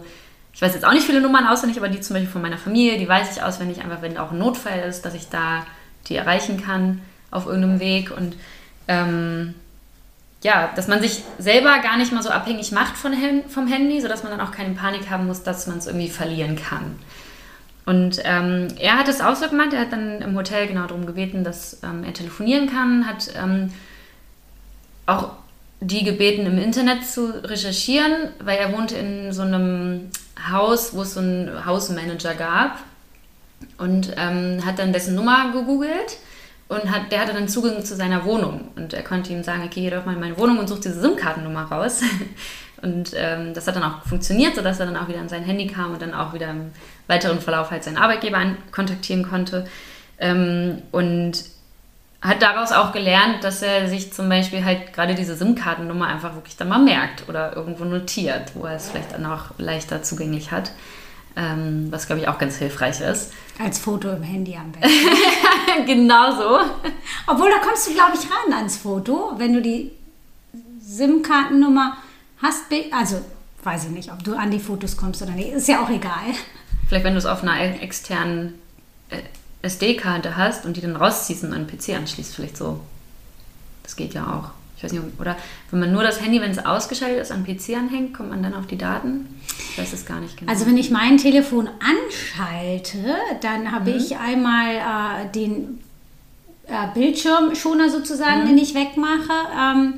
ich 0.53 0.61
weiß 0.61 0.73
jetzt 0.73 0.85
auch 0.85 0.93
nicht 0.93 1.05
viele 1.05 1.19
Nummern 1.19 1.47
auswendig, 1.47 1.77
aber 1.77 1.89
die 1.89 1.99
zum 1.99 2.13
Beispiel 2.13 2.31
von 2.31 2.41
meiner 2.41 2.57
Familie, 2.57 2.97
die 2.97 3.07
weiß 3.07 3.35
ich 3.35 3.43
auswendig, 3.43 3.83
einfach 3.83 4.01
wenn 4.01 4.17
auch 4.17 4.31
ein 4.31 4.37
Notfall 4.37 4.79
ist, 4.87 5.03
dass 5.03 5.13
ich 5.13 5.29
da 5.29 5.65
die 6.07 6.15
erreichen 6.15 6.63
kann 6.63 7.01
auf 7.31 7.47
irgendeinem 7.47 7.79
Weg. 7.79 8.15
Und 8.15 8.35
ähm, 8.87 9.55
ja, 10.43 10.71
dass 10.75 10.87
man 10.87 11.01
sich 11.01 11.23
selber 11.39 11.79
gar 11.79 11.97
nicht 11.97 12.11
mal 12.11 12.21
so 12.21 12.29
abhängig 12.29 12.71
macht 12.71 12.95
von, 12.95 13.13
vom 13.47 13.67
Handy, 13.67 14.01
sodass 14.01 14.23
man 14.23 14.37
dann 14.37 14.45
auch 14.45 14.51
keine 14.51 14.73
Panik 14.75 15.09
haben 15.09 15.27
muss, 15.27 15.43
dass 15.43 15.67
man 15.67 15.77
es 15.77 15.87
irgendwie 15.87 16.09
verlieren 16.09 16.55
kann. 16.55 16.97
Und 17.85 18.21
ähm, 18.23 18.67
er 18.79 18.97
hat 18.97 19.07
es 19.09 19.21
auch 19.21 19.35
so 19.35 19.49
gemacht, 19.49 19.73
er 19.73 19.81
hat 19.81 19.91
dann 19.91 20.21
im 20.21 20.35
Hotel 20.35 20.67
genau 20.67 20.87
darum 20.87 21.05
gebeten, 21.05 21.43
dass 21.43 21.81
ähm, 21.83 22.03
er 22.05 22.13
telefonieren 22.13 22.69
kann, 22.69 23.05
hat 23.07 23.29
ähm, 23.35 23.73
auch 25.05 25.31
die 25.79 26.03
gebeten, 26.03 26.45
im 26.45 26.57
Internet 26.57 27.05
zu 27.05 27.43
recherchieren, 27.43 28.29
weil 28.39 28.57
er 28.57 28.71
wohnte 28.71 28.95
in 28.95 29.33
so 29.33 29.41
einem 29.41 30.09
Haus, 30.51 30.93
wo 30.93 31.01
es 31.01 31.13
so 31.13 31.19
einen 31.19 31.65
Hausmanager 31.65 32.33
gab 32.35 32.79
und 33.77 34.13
ähm, 34.17 34.65
hat 34.65 34.79
dann 34.79 34.93
dessen 34.93 35.15
Nummer 35.15 35.51
gegoogelt 35.51 36.17
und 36.69 36.89
hat, 36.89 37.11
der 37.11 37.21
hatte 37.21 37.33
dann 37.33 37.47
Zugang 37.47 37.83
zu 37.83 37.95
seiner 37.95 38.25
Wohnung 38.25 38.69
und 38.75 38.93
er 38.93 39.03
konnte 39.03 39.31
ihm 39.33 39.43
sagen, 39.43 39.63
okay, 39.63 39.81
geh 39.81 39.89
doch 39.89 40.05
mal 40.05 40.13
in 40.13 40.19
meine 40.19 40.37
Wohnung 40.37 40.57
und 40.59 40.67
such 40.67 40.79
diese 40.79 40.99
SIM-Kartennummer 40.99 41.63
raus. 41.63 42.01
Und 42.81 43.13
ähm, 43.15 43.53
das 43.53 43.65
hat 43.65 43.77
dann 43.77 43.83
auch 43.83 44.03
funktioniert, 44.05 44.55
sodass 44.55 44.77
er 44.77 44.87
dann 44.87 44.97
auch 44.97 45.07
wieder 45.07 45.21
an 45.21 45.29
sein 45.29 45.43
Handy 45.43 45.67
kam 45.67 45.93
und 45.93 46.01
dann 46.01 46.13
auch 46.13 46.33
wieder 46.33 46.49
im 46.49 46.71
weiteren 47.07 47.39
Verlauf 47.39 47.71
halt 47.71 47.81
seinen 47.85 47.95
Arbeitgeber 47.95 48.41
kontaktieren 48.73 49.23
konnte. 49.23 49.65
Ähm, 50.19 50.81
und 50.91 51.45
hat 52.23 52.41
daraus 52.41 52.71
auch 52.71 52.93
gelernt, 52.93 53.43
dass 53.43 53.61
er 53.61 53.89
sich 53.89 54.13
zum 54.13 54.29
Beispiel 54.29 54.63
halt 54.63 54.93
gerade 54.93 55.13
diese 55.13 55.35
SIM-Kartennummer 55.35 56.07
einfach 56.07 56.35
wirklich 56.35 56.55
dann 56.55 56.69
mal 56.69 56.79
merkt 56.79 57.27
oder 57.27 57.55
irgendwo 57.55 57.83
notiert, 57.83 58.53
wo 58.55 58.65
er 58.65 58.77
es 58.77 58.89
vielleicht 58.89 59.11
dann 59.11 59.25
auch 59.25 59.51
leichter 59.57 60.03
zugänglich 60.03 60.51
hat. 60.51 60.71
Ähm, 61.35 61.87
was, 61.89 62.05
glaube 62.05 62.21
ich, 62.21 62.27
auch 62.27 62.37
ganz 62.37 62.57
hilfreich 62.57 63.01
ist. 63.01 63.33
Als 63.59 63.79
Foto 63.79 64.09
im 64.11 64.23
Handy 64.23 64.55
am 64.55 64.71
besten. 64.79 65.85
genau 65.85 66.31
so. 66.31 66.59
Obwohl, 67.27 67.49
da 67.49 67.57
kommst 67.67 67.87
du, 67.87 67.93
glaube 67.93 68.11
ich, 68.13 68.21
ran 68.21 68.53
ans 68.53 68.77
Foto, 68.77 69.33
wenn 69.37 69.53
du 69.53 69.61
die 69.61 69.91
SIM-Kartennummer 70.79 71.97
hast. 72.41 72.65
Also, 72.91 73.19
weiß 73.63 73.85
ich 73.85 73.89
nicht, 73.89 74.11
ob 74.11 74.23
du 74.23 74.35
an 74.35 74.51
die 74.51 74.59
Fotos 74.59 74.95
kommst 74.95 75.21
oder 75.23 75.31
nicht. 75.31 75.49
Ist 75.49 75.67
ja 75.67 75.81
auch 75.83 75.89
egal. 75.89 76.21
Vielleicht, 76.87 77.03
wenn 77.03 77.13
du 77.13 77.19
es 77.19 77.25
auf 77.25 77.41
einer 77.41 77.81
externen 77.81 78.59
äh, 79.09 79.17
SD-Karte 79.63 80.37
hast 80.37 80.65
und 80.65 80.77
die 80.77 80.81
dann 80.81 80.95
rausziehst 80.95 81.43
und 81.43 81.53
an 81.53 81.65
den 81.65 81.77
PC 81.77 81.95
anschließt, 81.97 82.35
vielleicht 82.35 82.57
so. 82.57 82.79
Das 83.81 83.95
geht 83.95 84.13
ja 84.13 84.27
auch. 84.27 84.51
Ich 84.77 84.83
weiß 84.83 84.91
nicht, 84.91 85.19
oder 85.19 85.37
wenn 85.71 85.79
man 85.79 85.93
nur 85.93 86.03
das 86.03 86.21
Handy, 86.21 86.41
wenn 86.41 86.51
es 86.51 86.63
ausgeschaltet 86.63 87.21
ist, 87.21 87.31
an 87.31 87.45
den 87.45 87.57
PC 87.57 87.77
anhängt, 87.77 88.13
kommt 88.13 88.29
man 88.29 88.43
dann 88.43 88.53
auf 88.53 88.67
die 88.67 88.77
Daten? 88.77 89.41
Ich 89.71 89.77
weiß 89.77 89.93
es 89.93 90.05
gar 90.05 90.19
nicht 90.19 90.37
genau. 90.37 90.51
Also 90.51 90.65
wenn 90.65 90.77
ich 90.77 90.91
mein 90.91 91.17
Telefon 91.17 91.69
anschalte, 91.79 93.15
dann 93.41 93.71
habe 93.71 93.91
mhm. 93.91 93.97
ich 93.97 94.17
einmal 94.17 94.75
äh, 94.75 95.31
den 95.33 95.79
äh, 96.67 96.87
Bildschirmschoner 96.93 97.89
sozusagen, 97.89 98.43
mhm. 98.43 98.47
den 98.47 98.57
ich 98.57 98.75
wegmache. 98.75 99.31
Ähm, 99.57 99.93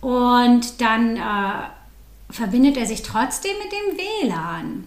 und 0.00 0.80
dann 0.80 1.16
äh, 1.16 1.20
verbindet 2.30 2.78
er 2.78 2.86
sich 2.86 3.02
trotzdem 3.02 3.52
mit 3.62 3.70
dem 3.70 3.98
WLAN. 3.98 4.84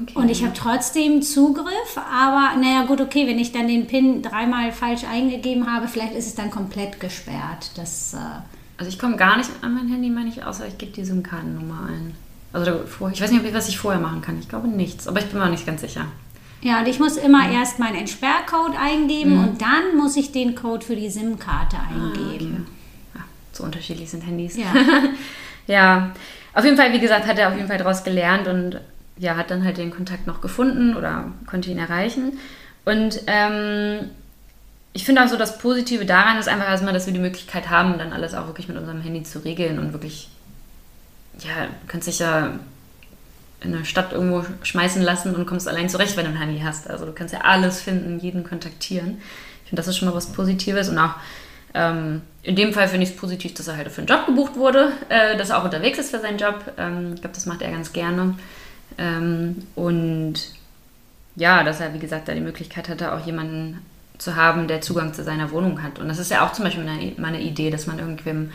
Okay. 0.00 0.14
Und 0.14 0.28
ich 0.30 0.42
habe 0.42 0.52
trotzdem 0.54 1.22
Zugriff, 1.22 1.96
aber 1.96 2.56
naja 2.60 2.84
gut, 2.84 3.00
okay, 3.00 3.26
wenn 3.26 3.38
ich 3.38 3.52
dann 3.52 3.66
den 3.66 3.86
PIN 3.86 4.22
dreimal 4.22 4.70
falsch 4.70 5.04
eingegeben 5.04 5.72
habe, 5.72 5.88
vielleicht 5.88 6.14
ist 6.14 6.26
es 6.26 6.34
dann 6.34 6.50
komplett 6.50 7.00
gesperrt. 7.00 7.70
Das, 7.76 8.14
äh 8.14 8.18
also 8.76 8.88
ich 8.88 8.98
komme 8.98 9.16
gar 9.16 9.36
nicht 9.36 9.50
an 9.62 9.74
mein 9.74 9.88
Handy, 9.88 10.08
meine 10.08 10.28
ich, 10.28 10.44
außer 10.44 10.68
ich 10.68 10.78
gebe 10.78 10.92
die 10.92 11.04
SIM-Kartennummer 11.04 11.88
ein. 11.88 12.14
Also 12.52 12.80
ich 13.12 13.20
weiß 13.20 13.30
nicht, 13.32 13.54
was 13.54 13.68
ich 13.68 13.78
vorher 13.78 14.00
machen 14.00 14.22
kann. 14.22 14.38
Ich 14.38 14.48
glaube 14.48 14.68
nichts, 14.68 15.08
aber 15.08 15.18
ich 15.18 15.26
bin 15.26 15.38
mir 15.38 15.50
nicht 15.50 15.66
ganz 15.66 15.80
sicher. 15.80 16.06
Ja, 16.60 16.80
und 16.80 16.88
ich 16.88 16.98
muss 16.98 17.16
immer 17.16 17.46
mhm. 17.46 17.54
erst 17.54 17.78
meinen 17.78 17.96
Entsperrcode 17.96 18.76
eingeben 18.80 19.34
mhm. 19.34 19.44
und 19.44 19.62
dann 19.62 19.96
muss 19.96 20.16
ich 20.16 20.32
den 20.32 20.54
Code 20.54 20.84
für 20.84 20.96
die 20.96 21.10
SIM-Karte 21.10 21.76
eingeben. 21.76 22.66
Ah, 22.66 23.16
okay. 23.16 23.18
ja, 23.18 23.20
so 23.52 23.64
unterschiedlich 23.64 24.10
sind 24.10 24.26
Handys. 24.26 24.56
Ja. 24.56 24.74
ja, 25.66 26.10
auf 26.54 26.64
jeden 26.64 26.76
Fall, 26.76 26.92
wie 26.92 27.00
gesagt, 27.00 27.26
hat 27.26 27.38
er 27.38 27.48
auf 27.48 27.56
jeden 27.56 27.68
Fall 27.68 27.78
daraus 27.78 28.02
gelernt 28.02 28.48
und 28.48 28.80
ja, 29.18 29.36
hat 29.36 29.50
dann 29.50 29.64
halt 29.64 29.78
den 29.78 29.90
Kontakt 29.90 30.26
noch 30.26 30.40
gefunden 30.40 30.96
oder 30.96 31.32
konnte 31.46 31.70
ihn 31.70 31.78
erreichen. 31.78 32.38
Und 32.84 33.20
ähm, 33.26 34.10
ich 34.92 35.04
finde 35.04 35.22
auch 35.22 35.28
so, 35.28 35.36
das 35.36 35.58
Positive 35.58 36.06
daran 36.06 36.38
ist 36.38 36.48
einfach 36.48 36.68
erstmal, 36.68 36.92
dass 36.92 37.06
wir 37.06 37.12
die 37.12 37.20
Möglichkeit 37.20 37.70
haben, 37.70 37.98
dann 37.98 38.12
alles 38.12 38.34
auch 38.34 38.46
wirklich 38.46 38.68
mit 38.68 38.76
unserem 38.76 39.00
Handy 39.00 39.22
zu 39.22 39.44
regeln 39.44 39.78
und 39.78 39.92
wirklich, 39.92 40.28
ja, 41.40 41.66
du 41.66 41.86
kannst 41.86 42.08
dich 42.08 42.18
ja 42.20 42.52
in 43.60 43.72
der 43.72 43.84
Stadt 43.84 44.12
irgendwo 44.12 44.44
schmeißen 44.62 45.02
lassen 45.02 45.34
und 45.34 45.46
kommst 45.46 45.68
allein 45.68 45.88
zurecht, 45.88 46.16
wenn 46.16 46.24
du 46.24 46.30
ein 46.30 46.38
Handy 46.38 46.60
hast. 46.60 46.88
Also 46.88 47.04
du 47.06 47.12
kannst 47.12 47.34
ja 47.34 47.40
alles 47.40 47.82
finden, 47.82 48.20
jeden 48.20 48.44
kontaktieren. 48.44 49.18
Ich 49.64 49.70
finde, 49.70 49.80
das 49.80 49.88
ist 49.88 49.98
schon 49.98 50.08
mal 50.08 50.14
was 50.14 50.32
Positives 50.32 50.88
und 50.88 50.98
auch 50.98 51.14
ähm, 51.74 52.22
in 52.42 52.56
dem 52.56 52.72
Fall 52.72 52.88
finde 52.88 53.04
ich 53.04 53.10
es 53.10 53.16
positiv, 53.16 53.54
dass 53.54 53.68
er 53.68 53.76
halt 53.76 53.90
für 53.90 53.98
einen 53.98 54.06
Job 54.06 54.26
gebucht 54.26 54.56
wurde, 54.56 54.92
äh, 55.08 55.36
dass 55.36 55.50
er 55.50 55.58
auch 55.58 55.64
unterwegs 55.64 55.98
ist 55.98 56.10
für 56.10 56.20
seinen 56.20 56.38
Job. 56.38 56.72
Ähm, 56.78 57.12
ich 57.14 57.20
glaube, 57.20 57.34
das 57.34 57.46
macht 57.46 57.62
er 57.62 57.70
ganz 57.70 57.92
gerne. 57.92 58.34
Ähm, 58.98 59.56
und 59.74 60.34
ja, 61.36 61.62
dass 61.62 61.80
er, 61.80 61.94
wie 61.94 61.98
gesagt, 61.98 62.28
da 62.28 62.34
die 62.34 62.40
Möglichkeit 62.40 62.88
hatte, 62.88 63.14
auch 63.14 63.24
jemanden 63.24 63.78
zu 64.18 64.34
haben, 64.34 64.66
der 64.66 64.80
Zugang 64.80 65.14
zu 65.14 65.22
seiner 65.22 65.52
Wohnung 65.52 65.82
hat. 65.82 65.98
Und 65.98 66.08
das 66.08 66.18
ist 66.18 66.30
ja 66.30 66.44
auch 66.44 66.52
zum 66.52 66.64
Beispiel 66.64 66.84
meine, 66.84 67.12
meine 67.16 67.40
Idee, 67.40 67.70
dass 67.70 67.86
man 67.86 67.98
irgendwem 67.98 68.50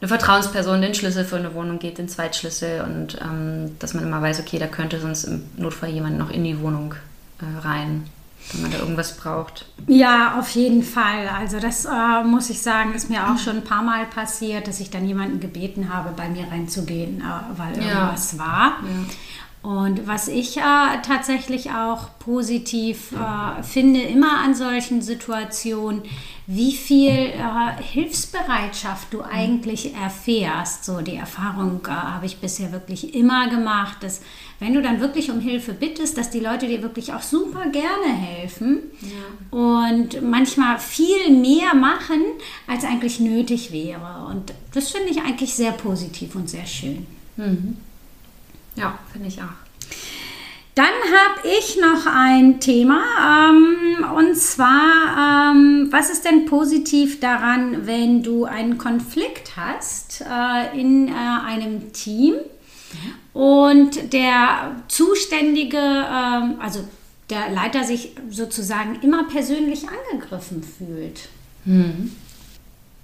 eine 0.00 0.08
Vertrauensperson 0.08 0.80
den 0.80 0.94
Schlüssel 0.94 1.24
für 1.24 1.36
eine 1.36 1.54
Wohnung 1.54 1.78
geht, 1.78 1.98
den 1.98 2.08
Zweitschlüssel 2.08 2.82
und 2.82 3.18
ähm, 3.20 3.78
dass 3.78 3.94
man 3.94 4.04
immer 4.04 4.22
weiß, 4.22 4.40
okay, 4.40 4.58
da 4.58 4.66
könnte 4.66 4.98
sonst 4.98 5.24
im 5.24 5.42
Notfall 5.56 5.90
jemand 5.90 6.18
noch 6.18 6.30
in 6.30 6.44
die 6.44 6.58
Wohnung 6.60 6.94
äh, 7.40 7.66
rein, 7.66 8.06
wenn 8.52 8.62
man 8.62 8.70
da 8.70 8.78
irgendwas 8.78 9.16
braucht. 9.16 9.66
Ja, 9.86 10.38
auf 10.38 10.48
jeden 10.50 10.82
Fall. 10.82 11.28
Also 11.28 11.60
das 11.60 11.84
äh, 11.84 12.24
muss 12.24 12.48
ich 12.48 12.62
sagen, 12.62 12.94
ist 12.94 13.10
mir 13.10 13.30
auch 13.30 13.38
schon 13.38 13.56
ein 13.56 13.64
paar 13.64 13.82
Mal 13.82 14.06
passiert, 14.06 14.68
dass 14.68 14.80
ich 14.80 14.88
dann 14.88 15.06
jemanden 15.06 15.38
gebeten 15.38 15.92
habe, 15.92 16.10
bei 16.16 16.28
mir 16.30 16.46
reinzugehen, 16.50 17.20
äh, 17.20 17.58
weil 17.58 17.72
irgendwas 17.74 18.32
ja. 18.32 18.38
war. 18.38 18.78
Ja. 18.82 19.14
Und 19.62 20.06
was 20.06 20.28
ich 20.28 20.56
äh, 20.56 21.02
tatsächlich 21.02 21.70
auch 21.70 22.18
positiv 22.18 23.12
äh, 23.12 23.62
finde, 23.62 24.00
immer 24.00 24.38
an 24.38 24.54
solchen 24.54 25.02
Situationen, 25.02 26.02
wie 26.46 26.72
viel 26.72 27.10
äh, 27.10 27.82
Hilfsbereitschaft 27.82 29.12
du 29.12 29.20
eigentlich 29.20 29.94
erfährst. 29.94 30.86
So 30.86 31.02
die 31.02 31.16
Erfahrung 31.16 31.82
äh, 31.86 31.90
habe 31.90 32.24
ich 32.24 32.38
bisher 32.38 32.72
wirklich 32.72 33.14
immer 33.14 33.50
gemacht, 33.50 33.98
dass 34.00 34.22
wenn 34.60 34.72
du 34.72 34.80
dann 34.80 34.98
wirklich 34.98 35.30
um 35.30 35.40
Hilfe 35.40 35.74
bittest, 35.74 36.16
dass 36.16 36.30
die 36.30 36.40
Leute 36.40 36.66
dir 36.66 36.82
wirklich 36.82 37.12
auch 37.12 37.22
super 37.22 37.66
gerne 37.68 38.14
helfen 38.14 38.80
ja. 39.02 39.58
und 39.58 40.22
manchmal 40.22 40.78
viel 40.78 41.30
mehr 41.30 41.74
machen, 41.74 42.22
als 42.66 42.84
eigentlich 42.84 43.20
nötig 43.20 43.72
wäre. 43.72 44.26
Und 44.30 44.54
das 44.72 44.90
finde 44.90 45.10
ich 45.10 45.20
eigentlich 45.20 45.54
sehr 45.54 45.72
positiv 45.72 46.34
und 46.34 46.48
sehr 46.48 46.66
schön. 46.66 47.06
Mhm. 47.36 47.76
Ja, 48.76 48.98
finde 49.12 49.28
ich 49.28 49.40
auch. 49.40 49.70
Dann 50.74 50.86
habe 50.86 51.48
ich 51.58 51.78
noch 51.78 52.06
ein 52.06 52.60
Thema 52.60 53.02
ähm, 53.50 54.04
und 54.16 54.36
zwar, 54.36 55.52
ähm, 55.52 55.88
was 55.90 56.10
ist 56.10 56.24
denn 56.24 56.46
positiv 56.46 57.20
daran, 57.20 57.86
wenn 57.86 58.22
du 58.22 58.44
einen 58.44 58.78
Konflikt 58.78 59.56
hast 59.56 60.22
äh, 60.22 60.80
in 60.80 61.08
äh, 61.08 61.12
einem 61.12 61.92
Team 61.92 62.34
und 63.32 64.12
der 64.12 64.76
Zuständige, 64.88 65.76
äh, 65.76 66.62
also 66.62 66.88
der 67.30 67.50
Leiter 67.50 67.84
sich 67.84 68.12
sozusagen 68.30 69.00
immer 69.02 69.24
persönlich 69.24 69.82
angegriffen 69.88 70.62
fühlt? 70.62 71.28
Mhm. 71.64 72.12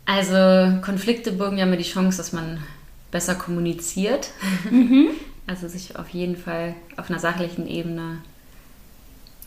Also 0.06 0.80
Konflikte 0.82 1.32
birgen 1.32 1.58
ja 1.58 1.66
immer 1.66 1.76
die 1.76 1.82
Chance, 1.82 2.16
dass 2.18 2.32
man 2.32 2.62
besser 3.10 3.34
kommuniziert. 3.34 4.30
Mhm. 4.70 5.10
Also 5.46 5.68
sich 5.68 5.96
auf 5.96 6.08
jeden 6.08 6.36
Fall 6.36 6.74
auf 6.96 7.08
einer 7.08 7.18
sachlichen 7.18 7.66
Ebene 7.68 8.18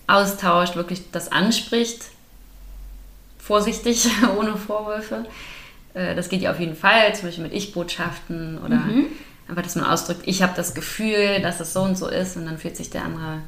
austauscht, 0.07 0.75
wirklich 0.75 1.11
das 1.11 1.31
anspricht, 1.31 2.05
vorsichtig, 3.37 4.09
ohne 4.37 4.55
Vorwürfe. 4.57 5.25
Äh, 5.93 6.15
das 6.15 6.29
geht 6.29 6.41
ja 6.41 6.51
auf 6.51 6.59
jeden 6.59 6.75
Fall, 6.75 7.13
zum 7.15 7.27
Beispiel 7.27 7.43
mit 7.43 7.53
Ich-Botschaften 7.53 8.57
oder 8.59 8.77
mhm. 8.77 9.07
einfach, 9.47 9.61
dass 9.61 9.75
man 9.75 9.85
ausdrückt, 9.85 10.21
ich 10.25 10.41
habe 10.41 10.53
das 10.55 10.73
Gefühl, 10.73 11.41
dass 11.41 11.59
es 11.59 11.73
so 11.73 11.81
und 11.81 11.97
so 11.97 12.07
ist 12.07 12.37
und 12.37 12.45
dann 12.45 12.57
fühlt 12.57 12.77
sich 12.77 12.89
der 12.89 13.03
andere 13.03 13.39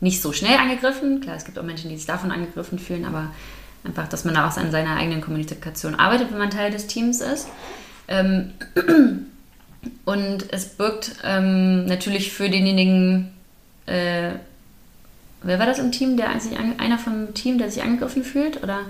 nicht 0.00 0.20
so 0.20 0.32
schnell 0.32 0.58
angegriffen. 0.58 1.20
Klar, 1.20 1.36
es 1.36 1.44
gibt 1.44 1.58
auch 1.58 1.62
Menschen, 1.62 1.88
die 1.88 1.96
sich 1.96 2.06
davon 2.06 2.30
angegriffen 2.30 2.78
fühlen, 2.78 3.04
aber 3.04 3.30
einfach, 3.84 4.08
dass 4.08 4.24
man 4.24 4.34
da 4.34 4.48
auch 4.48 4.56
an 4.56 4.70
seiner 4.70 4.96
eigenen 4.96 5.20
Kommunikation 5.20 5.94
arbeitet, 5.94 6.30
wenn 6.30 6.38
man 6.38 6.50
Teil 6.50 6.70
des 6.70 6.86
Teams 6.86 7.20
ist. 7.20 7.48
Ähm, 8.08 8.52
Und 10.04 10.52
es 10.52 10.66
birgt 10.66 11.16
ähm, 11.24 11.86
natürlich 11.86 12.32
für 12.32 12.48
denjenigen 12.48 13.32
äh, 13.86 14.32
wer 15.42 15.58
war 15.58 15.66
das 15.66 15.78
im 15.78 15.92
Team, 15.92 16.16
der 16.16 16.38
sich 16.40 16.58
einer 16.58 16.98
vom 16.98 17.32
Team, 17.34 17.58
der 17.58 17.70
sich 17.70 17.82
angegriffen 17.82 18.24
fühlt, 18.24 18.62
oder? 18.62 18.80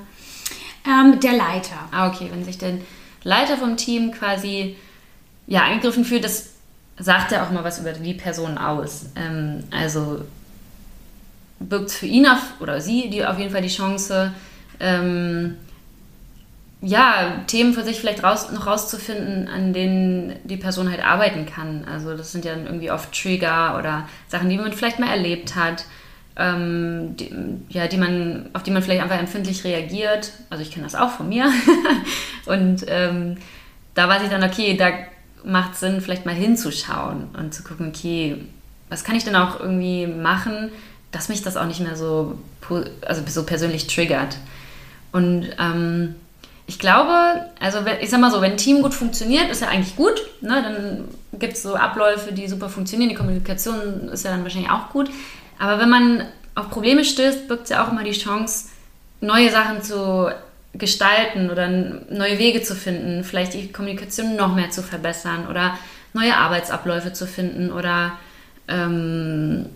Ähm, 0.86 1.20
der 1.20 1.32
Leiter. 1.32 1.76
Ah, 1.90 2.08
okay, 2.08 2.28
wenn 2.32 2.44
sich 2.44 2.58
der 2.58 2.74
Leiter 3.22 3.56
vom 3.56 3.76
Team 3.76 4.12
quasi 4.12 4.76
ja 5.46 5.62
angegriffen 5.64 6.04
fühlt, 6.04 6.24
das 6.24 6.50
sagt 6.98 7.32
ja 7.32 7.44
auch 7.44 7.50
mal 7.50 7.64
was 7.64 7.78
über 7.78 7.92
die 7.92 8.14
Person 8.14 8.58
aus. 8.58 9.06
Ähm, 9.16 9.64
also 9.70 10.22
birgt 11.58 11.90
für 11.90 12.06
ihn 12.06 12.26
auf, 12.26 12.60
oder 12.60 12.80
sie 12.80 13.10
die 13.10 13.24
auf 13.24 13.38
jeden 13.38 13.50
Fall 13.50 13.62
die 13.62 13.68
Chance, 13.68 14.32
ähm, 14.80 15.56
ja, 16.86 17.42
Themen 17.48 17.74
für 17.74 17.82
sich 17.82 17.98
vielleicht 17.98 18.22
raus, 18.22 18.52
noch 18.52 18.68
rauszufinden, 18.68 19.48
an 19.48 19.72
denen 19.72 20.36
die 20.44 20.56
Person 20.56 20.88
halt 20.88 21.04
arbeiten 21.04 21.44
kann. 21.44 21.84
Also 21.84 22.16
das 22.16 22.30
sind 22.30 22.44
ja 22.44 22.54
irgendwie 22.54 22.92
oft 22.92 23.12
Trigger 23.12 23.76
oder 23.76 24.08
Sachen, 24.28 24.48
die 24.48 24.56
man 24.56 24.72
vielleicht 24.72 25.00
mal 25.00 25.08
erlebt 25.08 25.56
hat, 25.56 25.84
ähm, 26.36 27.16
die, 27.16 27.34
ja, 27.70 27.88
die 27.88 27.96
man, 27.96 28.50
auf 28.52 28.62
die 28.62 28.70
man 28.70 28.82
vielleicht 28.82 29.02
einfach 29.02 29.18
empfindlich 29.18 29.64
reagiert. 29.64 30.30
Also 30.48 30.62
ich 30.62 30.70
kenne 30.70 30.84
das 30.84 30.94
auch 30.94 31.10
von 31.10 31.28
mir. 31.28 31.50
und 32.46 32.84
ähm, 32.86 33.38
da 33.94 34.08
weiß 34.08 34.22
ich 34.22 34.28
dann, 34.28 34.44
okay, 34.44 34.76
da 34.76 34.90
macht 35.42 35.72
es 35.72 35.80
Sinn, 35.80 36.00
vielleicht 36.00 36.24
mal 36.24 36.36
hinzuschauen 36.36 37.30
und 37.36 37.52
zu 37.52 37.64
gucken, 37.64 37.88
okay, 37.88 38.44
was 38.88 39.02
kann 39.02 39.16
ich 39.16 39.24
denn 39.24 39.34
auch 39.34 39.58
irgendwie 39.58 40.06
machen, 40.06 40.70
dass 41.10 41.28
mich 41.28 41.42
das 41.42 41.56
auch 41.56 41.66
nicht 41.66 41.80
mehr 41.80 41.96
so, 41.96 42.38
also 43.04 43.22
so 43.26 43.42
persönlich 43.42 43.88
triggert. 43.88 44.36
Und 45.10 45.48
ähm, 45.58 46.14
ich 46.66 46.78
glaube, 46.78 47.46
also 47.60 47.78
ich 48.00 48.10
sag 48.10 48.20
mal 48.20 48.30
so, 48.30 48.40
wenn 48.40 48.52
ein 48.52 48.56
Team 48.56 48.82
gut 48.82 48.94
funktioniert, 48.94 49.50
ist 49.50 49.62
ja 49.62 49.68
eigentlich 49.68 49.96
gut. 49.96 50.20
Ne? 50.40 50.62
Dann 50.62 51.38
gibt 51.38 51.54
es 51.54 51.62
so 51.62 51.76
Abläufe, 51.76 52.32
die 52.32 52.48
super 52.48 52.68
funktionieren. 52.68 53.08
Die 53.08 53.14
Kommunikation 53.14 54.08
ist 54.08 54.24
ja 54.24 54.32
dann 54.32 54.42
wahrscheinlich 54.42 54.70
auch 54.70 54.90
gut. 54.90 55.08
Aber 55.58 55.80
wenn 55.80 55.88
man 55.88 56.26
auf 56.54 56.70
Probleme 56.70 57.04
stößt, 57.04 57.46
birgt 57.46 57.64
es 57.64 57.68
ja 57.70 57.84
auch 57.84 57.92
immer 57.92 58.02
die 58.02 58.12
Chance, 58.12 58.68
neue 59.20 59.50
Sachen 59.50 59.82
zu 59.82 60.30
gestalten 60.74 61.50
oder 61.50 61.68
neue 61.68 62.38
Wege 62.38 62.62
zu 62.62 62.74
finden, 62.74 63.24
vielleicht 63.24 63.54
die 63.54 63.72
Kommunikation 63.72 64.36
noch 64.36 64.54
mehr 64.54 64.70
zu 64.70 64.82
verbessern 64.82 65.46
oder 65.48 65.78
neue 66.12 66.36
Arbeitsabläufe 66.36 67.12
zu 67.12 67.26
finden 67.26 67.72
oder 67.72 68.12
ähm, 68.68 69.66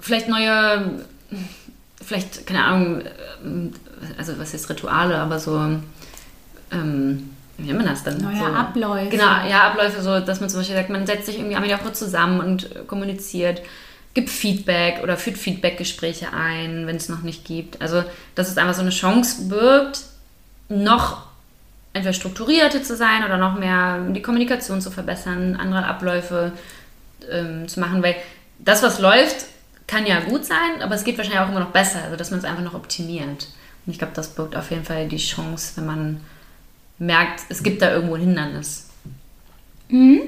vielleicht 0.00 0.28
neue, 0.28 1.04
vielleicht, 2.02 2.46
keine 2.46 2.64
Ahnung, 2.64 3.02
also 4.18 4.38
was 4.38 4.54
ist 4.54 4.68
Rituale, 4.68 5.16
aber 5.16 5.38
so, 5.38 5.58
ähm, 6.72 7.30
wie 7.58 7.66
nennt 7.66 7.78
man 7.78 7.86
das 7.86 8.02
dann? 8.02 8.18
Neue 8.18 8.36
so, 8.36 8.44
Abläufe. 8.44 9.10
Genau, 9.10 9.46
ja, 9.48 9.70
Abläufe, 9.70 10.02
so, 10.02 10.20
dass 10.20 10.40
man 10.40 10.48
zum 10.48 10.60
Beispiel 10.60 10.76
sagt, 10.76 10.90
man 10.90 11.06
setzt 11.06 11.26
sich 11.26 11.38
irgendwie 11.38 11.56
einmal 11.56 11.70
die 11.70 11.82
Woche 11.82 11.92
zusammen 11.92 12.40
und 12.40 12.86
kommuniziert, 12.86 13.62
gibt 14.14 14.30
Feedback 14.30 15.00
oder 15.02 15.16
führt 15.16 15.38
Feedbackgespräche 15.38 16.32
ein, 16.32 16.86
wenn 16.86 16.96
es 16.96 17.08
noch 17.08 17.22
nicht 17.22 17.44
gibt. 17.44 17.80
Also, 17.80 18.04
dass 18.34 18.50
es 18.50 18.58
einfach 18.58 18.74
so 18.74 18.82
eine 18.82 18.90
Chance 18.90 19.48
birgt, 19.48 20.00
noch 20.68 21.26
entweder 21.92 22.12
strukturierter 22.12 22.82
zu 22.82 22.96
sein 22.96 23.24
oder 23.24 23.36
noch 23.36 23.58
mehr 23.58 23.98
die 24.10 24.22
Kommunikation 24.22 24.80
zu 24.80 24.90
verbessern, 24.90 25.56
andere 25.56 25.86
Abläufe 25.86 26.52
ähm, 27.30 27.68
zu 27.68 27.80
machen, 27.80 28.02
weil 28.02 28.16
das, 28.58 28.82
was 28.82 28.98
läuft, 28.98 29.46
kann 29.92 30.06
ja 30.06 30.20
gut 30.20 30.46
sein, 30.46 30.80
aber 30.80 30.94
es 30.94 31.04
geht 31.04 31.18
wahrscheinlich 31.18 31.40
auch 31.40 31.50
immer 31.50 31.60
noch 31.60 31.70
besser, 31.70 32.02
also 32.02 32.16
dass 32.16 32.30
man 32.30 32.40
es 32.40 32.46
einfach 32.46 32.62
noch 32.62 32.72
optimiert. 32.72 33.48
Und 33.84 33.92
ich 33.92 33.98
glaube, 33.98 34.14
das 34.14 34.34
birgt 34.34 34.56
auf 34.56 34.70
jeden 34.70 34.84
Fall 34.84 35.06
die 35.06 35.18
Chance, 35.18 35.72
wenn 35.76 35.86
man 35.86 36.20
merkt, 36.98 37.42
es 37.50 37.62
gibt 37.62 37.82
da 37.82 37.92
irgendwo 37.92 38.14
ein 38.14 38.22
Hindernis. 38.22 38.88
Mhm. 39.88 40.22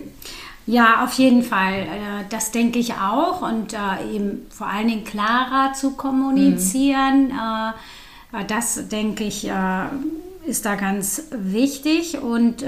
Ja, 0.67 1.03
auf 1.05 1.15
jeden 1.15 1.43
Fall. 1.43 1.81
Äh, 1.81 2.25
das 2.29 2.51
denke 2.51 2.79
ich 2.79 2.95
auch. 2.95 3.41
Und 3.41 3.73
äh, 3.73 4.15
eben 4.15 4.47
vor 4.51 4.67
allen 4.67 4.89
Dingen 4.89 5.05
klarer 5.05 5.73
zu 5.73 5.93
kommunizieren, 5.93 7.29
mhm. 7.29 8.39
äh, 8.39 8.45
das 8.47 8.89
denke 8.89 9.25
ich, 9.25 9.49
ist 10.45 10.67
da 10.67 10.75
ganz 10.75 11.23
wichtig. 11.31 12.19
Und 12.21 12.65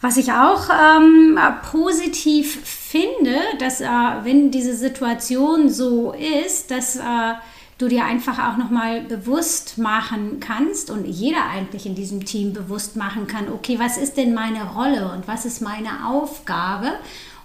was 0.00 0.16
ich 0.16 0.32
auch 0.32 0.68
ähm, 0.70 1.38
positiv 1.70 2.60
finde, 2.64 3.36
dass 3.58 3.80
äh, 3.80 3.86
wenn 4.22 4.50
diese 4.50 4.74
Situation 4.74 5.68
so 5.68 6.12
ist, 6.12 6.70
dass 6.70 6.98
du 7.80 7.88
dir 7.88 8.04
einfach 8.04 8.38
auch 8.38 8.56
nochmal 8.58 9.00
bewusst 9.00 9.78
machen 9.78 10.38
kannst 10.38 10.90
und 10.90 11.06
jeder 11.06 11.46
eigentlich 11.50 11.86
in 11.86 11.94
diesem 11.94 12.24
Team 12.24 12.52
bewusst 12.52 12.96
machen 12.96 13.26
kann, 13.26 13.50
okay, 13.50 13.78
was 13.78 13.96
ist 13.96 14.16
denn 14.16 14.34
meine 14.34 14.64
Rolle 14.74 15.10
und 15.12 15.26
was 15.26 15.46
ist 15.46 15.62
meine 15.62 16.06
Aufgabe? 16.06 16.92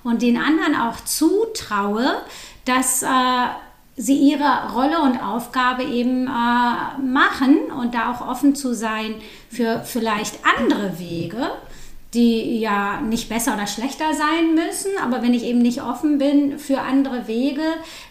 Und 0.04 0.22
den 0.22 0.38
anderen 0.38 0.76
auch 0.76 1.04
zutraue, 1.04 2.22
dass 2.66 3.02
äh, 3.02 3.08
sie 3.96 4.18
ihre 4.18 4.74
Rolle 4.74 5.00
und 5.00 5.18
Aufgabe 5.18 5.84
eben 5.84 6.28
äh, 6.28 7.02
machen 7.02 7.72
und 7.80 7.96
da 7.96 8.12
auch 8.12 8.28
offen 8.28 8.56
zu 8.56 8.76
sein 8.76 9.16
für 9.50 9.82
vielleicht 9.86 10.40
andere 10.60 11.00
Wege 11.00 11.50
die 12.16 12.60
ja 12.60 13.02
nicht 13.02 13.30
besser 13.30 13.54
oder 13.54 13.68
schlechter 13.68 14.14
sein 14.14 14.56
müssen. 14.56 14.92
Aber 15.04 15.22
wenn 15.22 15.34
ich 15.34 15.44
eben 15.44 15.60
nicht 15.60 15.82
offen 15.82 16.18
bin 16.18 16.58
für 16.58 16.82
andere 16.82 17.28
Wege, 17.28 17.62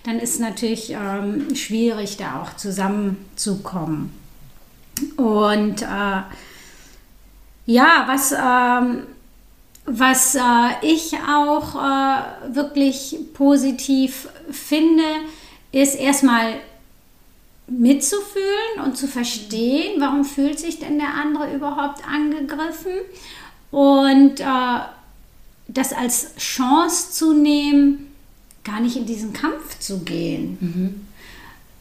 dann 0.05 0.21
ist 0.21 0.35
es 0.35 0.38
natürlich 0.38 0.90
ähm, 0.90 1.55
schwierig, 1.55 2.17
da 2.17 2.43
auch 2.43 2.55
zusammenzukommen. 2.57 4.12
Und 5.17 5.83
äh, 5.83 6.23
ja, 7.67 8.05
was, 8.07 8.33
ähm, 8.33 9.05
was 9.87 10.35
äh, 10.35 10.40
ich 10.83 11.14
auch 11.29 11.75
äh, 11.75 12.55
wirklich 12.55 13.17
positiv 13.33 14.29
finde, 14.51 15.03
ist 15.73 15.95
erstmal 15.95 16.55
mitzufühlen 17.67 18.85
und 18.85 18.97
zu 18.97 19.09
verstehen, 19.09 19.99
warum 19.99 20.25
fühlt 20.25 20.61
sich 20.61 20.79
denn 20.79 20.99
der 20.99 21.14
andere 21.14 21.55
überhaupt 21.55 22.07
angegriffen 22.07 22.93
und 23.74 24.38
äh, 24.38 24.44
das 25.66 25.92
als 25.92 26.37
Chance 26.37 27.10
zu 27.10 27.32
nehmen, 27.32 28.12
gar 28.62 28.78
nicht 28.80 28.96
in 28.96 29.04
diesen 29.04 29.32
Kampf 29.32 29.80
zu 29.80 30.04
gehen. 30.04 30.58
Mhm. 30.60 31.06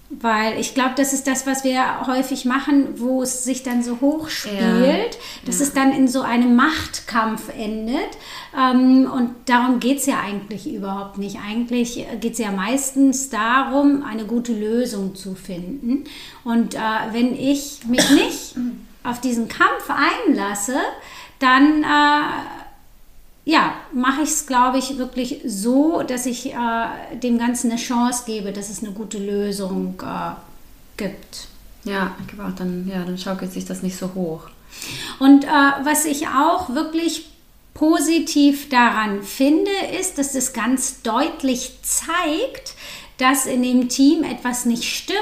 Weil 0.10 0.60
ich 0.60 0.74
glaube, 0.74 0.94
das 0.96 1.14
ist 1.14 1.28
das, 1.28 1.46
was 1.46 1.64
wir 1.64 2.06
häufig 2.08 2.46
machen, 2.46 3.00
wo 3.00 3.22
es 3.22 3.44
sich 3.44 3.62
dann 3.62 3.84
so 3.84 4.00
hoch 4.02 4.30
spielt, 4.30 4.60
ja. 4.60 5.20
dass 5.46 5.60
ja. 5.60 5.66
es 5.66 5.74
dann 5.74 5.92
in 5.92 6.08
so 6.08 6.22
einem 6.22 6.56
Machtkampf 6.56 7.50
endet. 7.56 8.18
Ähm, 8.58 9.10
und 9.12 9.32
darum 9.46 9.80
geht 9.80 10.00
es 10.00 10.08
ja 10.08 10.20
eigentlich 10.20 10.72
überhaupt 10.72 11.20
nicht. 11.20 11.38
Eigentlich 11.48 12.06
geht 12.20 12.34
es 12.34 12.40
ja 12.40 12.52
meistens 12.52 13.30
darum, 13.30 14.04
eine 14.04 14.26
gute 14.26 14.54
Lösung 14.54 15.16
zu 15.16 15.36
finden. 15.36 16.06
Und 16.44 16.74
äh, 16.74 16.80
wenn 17.12 17.36
ich 17.38 17.86
mich 17.88 18.10
nicht 18.10 18.56
auf 19.04 19.20
diesen 19.22 19.48
Kampf 19.48 19.90
einlasse, 19.90 20.78
dann 21.40 21.84
äh, 21.84 22.26
ja, 23.46 23.74
mache 23.92 24.22
ich 24.22 24.30
es, 24.30 24.48
glaube 24.48 24.78
ich, 24.78 24.98
wirklich 24.98 25.42
so, 25.46 26.02
dass 26.04 26.26
ich 26.26 26.54
äh, 26.54 27.16
dem 27.16 27.38
Ganzen 27.38 27.72
eine 27.72 27.80
Chance 27.80 28.24
gebe, 28.26 28.54
dass 28.54 28.70
es 28.70 28.84
eine 28.84 28.94
gute 28.94 29.18
Lösung 29.18 30.02
äh, 30.02 30.32
gibt. 30.96 31.48
Ja, 31.84 32.16
ich 32.22 32.28
glaube 32.28 32.50
auch, 32.50 32.56
dann, 32.56 32.88
ja, 32.88 33.04
dann 33.04 33.18
schaukelt 33.18 33.52
sich 33.52 33.66
das 33.66 33.84
nicht 33.84 33.98
so 33.98 34.14
hoch. 34.16 34.50
Und 35.20 35.44
äh, 35.44 35.48
was 35.48 36.06
ich 36.06 36.28
auch 36.30 36.70
wirklich 36.74 37.30
positiv 37.74 38.70
daran 38.70 39.24
finde, 39.24 39.72
ist, 40.00 40.18
dass 40.18 40.36
es 40.36 40.54
ganz 40.54 41.02
deutlich 41.02 41.80
zeigt, 41.82 42.76
dass 43.18 43.46
in 43.46 43.62
dem 43.62 43.90
Team 43.90 44.24
etwas 44.24 44.66
nicht 44.66 44.84
stimmt 44.84 45.20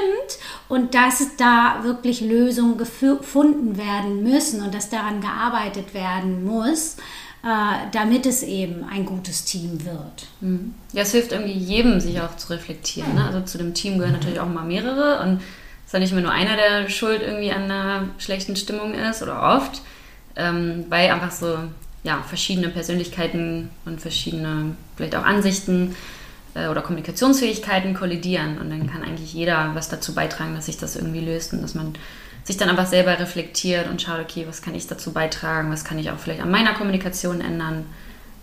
und 0.68 0.94
dass 0.94 1.36
da 1.36 1.80
wirklich 1.82 2.20
Lösungen 2.20 2.78
gefunden 2.78 3.76
werden 3.76 4.22
müssen 4.22 4.62
und 4.62 4.74
dass 4.74 4.90
daran 4.90 5.20
gearbeitet 5.20 5.94
werden 5.94 6.44
muss, 6.44 6.96
äh, 7.44 7.88
damit 7.92 8.24
es 8.24 8.42
eben 8.42 8.84
ein 8.84 9.04
gutes 9.04 9.44
Team 9.44 9.84
wird. 9.84 10.26
Mhm. 10.40 10.74
Ja, 10.92 11.02
es 11.02 11.12
hilft 11.12 11.32
irgendwie 11.32 11.52
jedem, 11.52 12.00
sich 12.00 12.20
auch 12.20 12.36
zu 12.36 12.52
reflektieren. 12.52 13.14
Ne? 13.14 13.26
Also 13.26 13.40
zu 13.42 13.58
dem 13.58 13.74
Team 13.74 13.98
gehören 13.98 14.12
natürlich 14.12 14.40
auch 14.40 14.48
mal 14.48 14.64
mehrere 14.64 15.20
und 15.20 15.36
es 15.36 15.86
ist 15.86 15.92
ja 15.92 15.98
nicht 15.98 16.12
immer 16.12 16.20
nur 16.22 16.32
einer, 16.32 16.56
der 16.56 16.88
schuld 16.88 17.20
irgendwie 17.20 17.52
an 17.52 17.64
einer 17.64 18.08
schlechten 18.18 18.56
Stimmung 18.56 18.94
ist 18.94 19.22
oder 19.22 19.56
oft, 19.56 19.82
ähm, 20.36 20.86
weil 20.88 21.10
einfach 21.10 21.30
so 21.30 21.58
ja, 22.04 22.22
verschiedene 22.26 22.68
Persönlichkeiten 22.68 23.70
und 23.84 24.00
verschiedene 24.00 24.76
vielleicht 24.96 25.14
auch 25.14 25.24
Ansichten 25.24 25.94
oder 26.54 26.82
Kommunikationsfähigkeiten 26.82 27.94
kollidieren. 27.94 28.58
Und 28.58 28.70
dann 28.70 28.90
kann 28.90 29.02
eigentlich 29.02 29.32
jeder 29.32 29.70
was 29.74 29.88
dazu 29.88 30.14
beitragen, 30.14 30.54
dass 30.54 30.66
sich 30.66 30.78
das 30.78 30.96
irgendwie 30.96 31.20
löst 31.20 31.52
und 31.52 31.62
dass 31.62 31.74
man 31.74 31.94
sich 32.44 32.56
dann 32.56 32.68
einfach 32.68 32.86
selber 32.86 33.18
reflektiert 33.18 33.88
und 33.88 34.02
schaut, 34.02 34.20
okay, 34.20 34.44
was 34.48 34.62
kann 34.62 34.74
ich 34.74 34.86
dazu 34.86 35.12
beitragen, 35.12 35.70
was 35.70 35.84
kann 35.84 35.98
ich 35.98 36.10
auch 36.10 36.18
vielleicht 36.18 36.42
an 36.42 36.50
meiner 36.50 36.74
Kommunikation 36.74 37.40
ändern. 37.40 37.86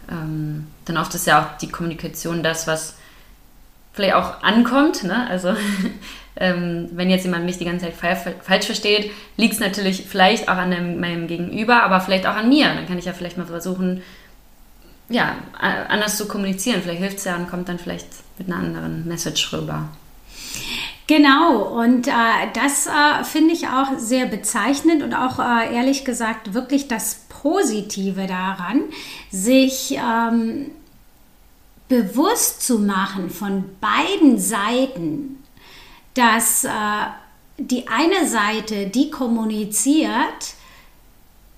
Ähm, 0.09 0.67
dann 0.85 0.97
oft 0.97 1.13
ist 1.13 1.27
ja 1.27 1.41
auch 1.41 1.57
die 1.57 1.69
Kommunikation 1.69 2.41
das, 2.41 2.65
was 2.65 2.95
vielleicht 3.93 4.15
auch 4.15 4.41
ankommt. 4.41 5.03
Ne? 5.03 5.27
Also 5.29 5.53
ähm, 6.37 6.89
wenn 6.93 7.09
jetzt 7.09 7.25
jemand 7.25 7.45
mich 7.45 7.57
die 7.57 7.65
ganze 7.65 7.85
Zeit 7.85 7.95
falsch 8.41 8.65
versteht, 8.65 9.11
liegt 9.35 9.55
es 9.55 9.59
natürlich 9.59 10.05
vielleicht 10.07 10.47
auch 10.47 10.57
an 10.57 10.71
dem, 10.71 10.99
meinem 10.99 11.27
Gegenüber, 11.27 11.83
aber 11.83 11.99
vielleicht 11.99 12.25
auch 12.25 12.35
an 12.35 12.47
mir. 12.47 12.73
Dann 12.73 12.87
kann 12.87 12.97
ich 12.97 13.05
ja 13.05 13.13
vielleicht 13.13 13.37
mal 13.37 13.45
versuchen, 13.45 14.01
ja, 15.09 15.35
anders 15.59 16.17
zu 16.17 16.27
kommunizieren. 16.27 16.81
Vielleicht 16.81 17.01
hilft 17.01 17.17
es 17.17 17.25
ja 17.25 17.35
und 17.35 17.49
kommt 17.49 17.67
dann 17.67 17.79
vielleicht 17.79 18.07
mit 18.37 18.47
einer 18.47 18.57
anderen 18.57 19.07
Message 19.07 19.51
rüber. 19.53 19.89
Genau, 21.07 21.63
und 21.63 22.07
äh, 22.07 22.11
das 22.53 22.85
äh, 22.85 23.23
finde 23.23 23.53
ich 23.53 23.67
auch 23.67 23.97
sehr 23.97 24.27
bezeichnend 24.27 25.01
und 25.01 25.15
auch 25.15 25.39
äh, 25.39 25.75
ehrlich 25.75 26.05
gesagt 26.05 26.53
wirklich 26.53 26.87
das 26.87 27.25
Positive 27.29 28.27
daran, 28.27 28.83
sich 29.31 29.97
ähm, 29.97 30.69
bewusst 31.87 32.61
zu 32.61 32.77
machen 32.77 33.31
von 33.31 33.63
beiden 33.81 34.37
Seiten, 34.37 35.43
dass 36.13 36.63
äh, 36.63 36.69
die 37.57 37.87
eine 37.87 38.27
Seite, 38.27 38.87
die 38.87 39.09
kommuniziert, 39.09 40.53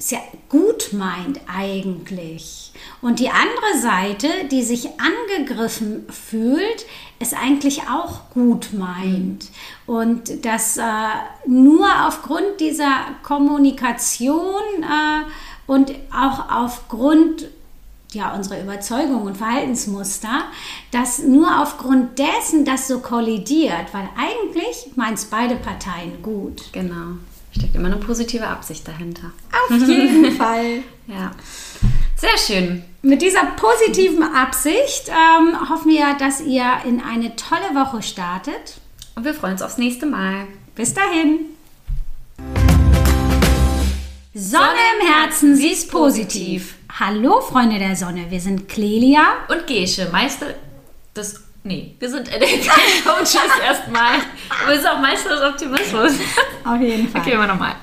sehr 0.02 0.22
gut 0.50 0.94
meint 0.94 1.40
eigentlich. 1.48 2.72
Und 3.02 3.20
die 3.20 3.30
andere 3.30 3.80
Seite, 3.80 4.28
die 4.52 4.64
sich 4.64 4.90
angegriffen 5.00 6.08
fühlt, 6.10 6.86
es 7.20 7.34
eigentlich 7.34 7.84
auch 7.84 8.30
gut 8.32 8.74
meint. 8.74 9.50
Und 9.86 10.44
dass 10.44 10.78
äh, 10.78 10.82
nur 11.46 11.88
aufgrund 12.08 12.60
dieser 12.60 12.92
Kommunikation 13.22 14.62
äh, 14.82 15.24
und 15.68 15.94
auch 16.12 16.50
aufgrund 16.50 17.48
ja, 18.12 18.34
unserer 18.34 18.62
Überzeugung 18.62 19.22
und 19.22 19.38
Verhaltensmuster, 19.38 20.46
dass 20.90 21.20
nur 21.20 21.62
aufgrund 21.62 22.18
dessen 22.20 22.66
das 22.66 22.88
so 22.88 23.00
kollidiert, 23.00 23.94
weil 23.94 24.10
eigentlich 24.18 24.92
meint 24.96 25.20
es 25.20 25.26
beide 25.26 25.56
Parteien 25.56 26.22
gut. 26.22 26.74
Genau. 26.74 27.18
Steckt 27.52 27.76
immer 27.76 27.88
eine 27.88 27.98
positive 27.98 28.48
Absicht 28.48 28.88
dahinter. 28.88 29.32
Auf 29.52 29.88
jeden 29.88 30.32
Fall. 30.38 30.84
Ja. 31.08 31.32
Sehr 32.16 32.38
schön. 32.38 32.84
Mit 33.02 33.22
dieser 33.22 33.44
positiven 33.58 34.24
Absicht 34.24 35.10
ähm, 35.10 35.70
hoffen 35.70 35.90
wir, 35.92 36.16
dass 36.20 36.42
ihr 36.42 36.66
in 36.86 37.02
eine 37.02 37.36
tolle 37.36 37.74
Woche 37.74 38.02
startet. 38.02 38.80
Und 39.16 39.26
wir 39.26 39.34
freuen 39.34 39.54
uns 39.54 39.62
aufs 39.62 39.78
nächste 39.78 40.06
Mal. 40.06 40.48
Bis 40.76 40.94
dahin. 40.94 41.40
Sonne 44.34 44.80
im 45.00 45.08
Herzen, 45.08 45.56
sie 45.56 45.72
ist 45.72 45.92
positiv. 45.92 46.76
Hallo 47.00 47.42
Freunde 47.42 47.80
der 47.80 47.96
Sonne, 47.98 48.30
wir 48.30 48.40
sind 48.40 48.70
Clelia 48.70 49.24
und 49.50 49.68
Gesche, 49.68 50.08
Meister 50.12 50.48
des 51.16 51.42
Nee, 51.63 51.95
wir 52.00 52.10
sind 52.10 52.28
NLP-Coaches 52.28 53.38
erstmal. 53.63 54.15
Aber 54.50 54.71
wir 54.71 54.78
sind 54.80 54.88
auch 54.89 55.00
Meister 55.00 55.30
des 55.30 55.41
Optimismus. 55.41 56.13
Auf 56.63 56.82
jeden 56.82 57.08
Fall. 57.08 57.21
Okay, 57.21 57.38
wir 57.38 57.45
nochmal. 57.47 57.76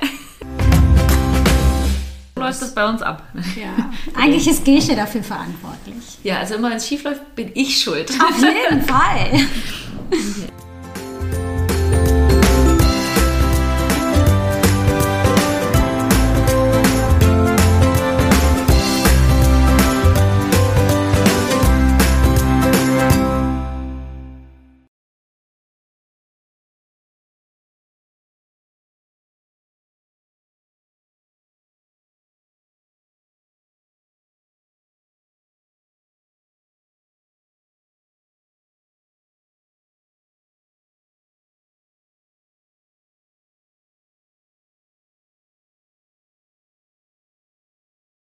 läuft 2.34 2.60
das 2.62 2.74
bei 2.74 2.88
uns 2.88 3.02
ab. 3.02 3.22
Ja, 3.56 3.90
eigentlich 4.16 4.48
ist 4.48 4.64
Gesche 4.64 4.96
dafür 4.96 5.22
verantwortlich. 5.22 6.18
Ja, 6.24 6.38
also 6.38 6.54
immer 6.56 6.70
wenn 6.70 6.76
es 6.78 6.88
schief 6.88 7.04
läuft, 7.04 7.34
bin 7.36 7.50
ich 7.54 7.80
schuld. 7.80 8.10
Auf 8.20 8.42
jeden 8.42 8.82
Fall. 8.86 9.46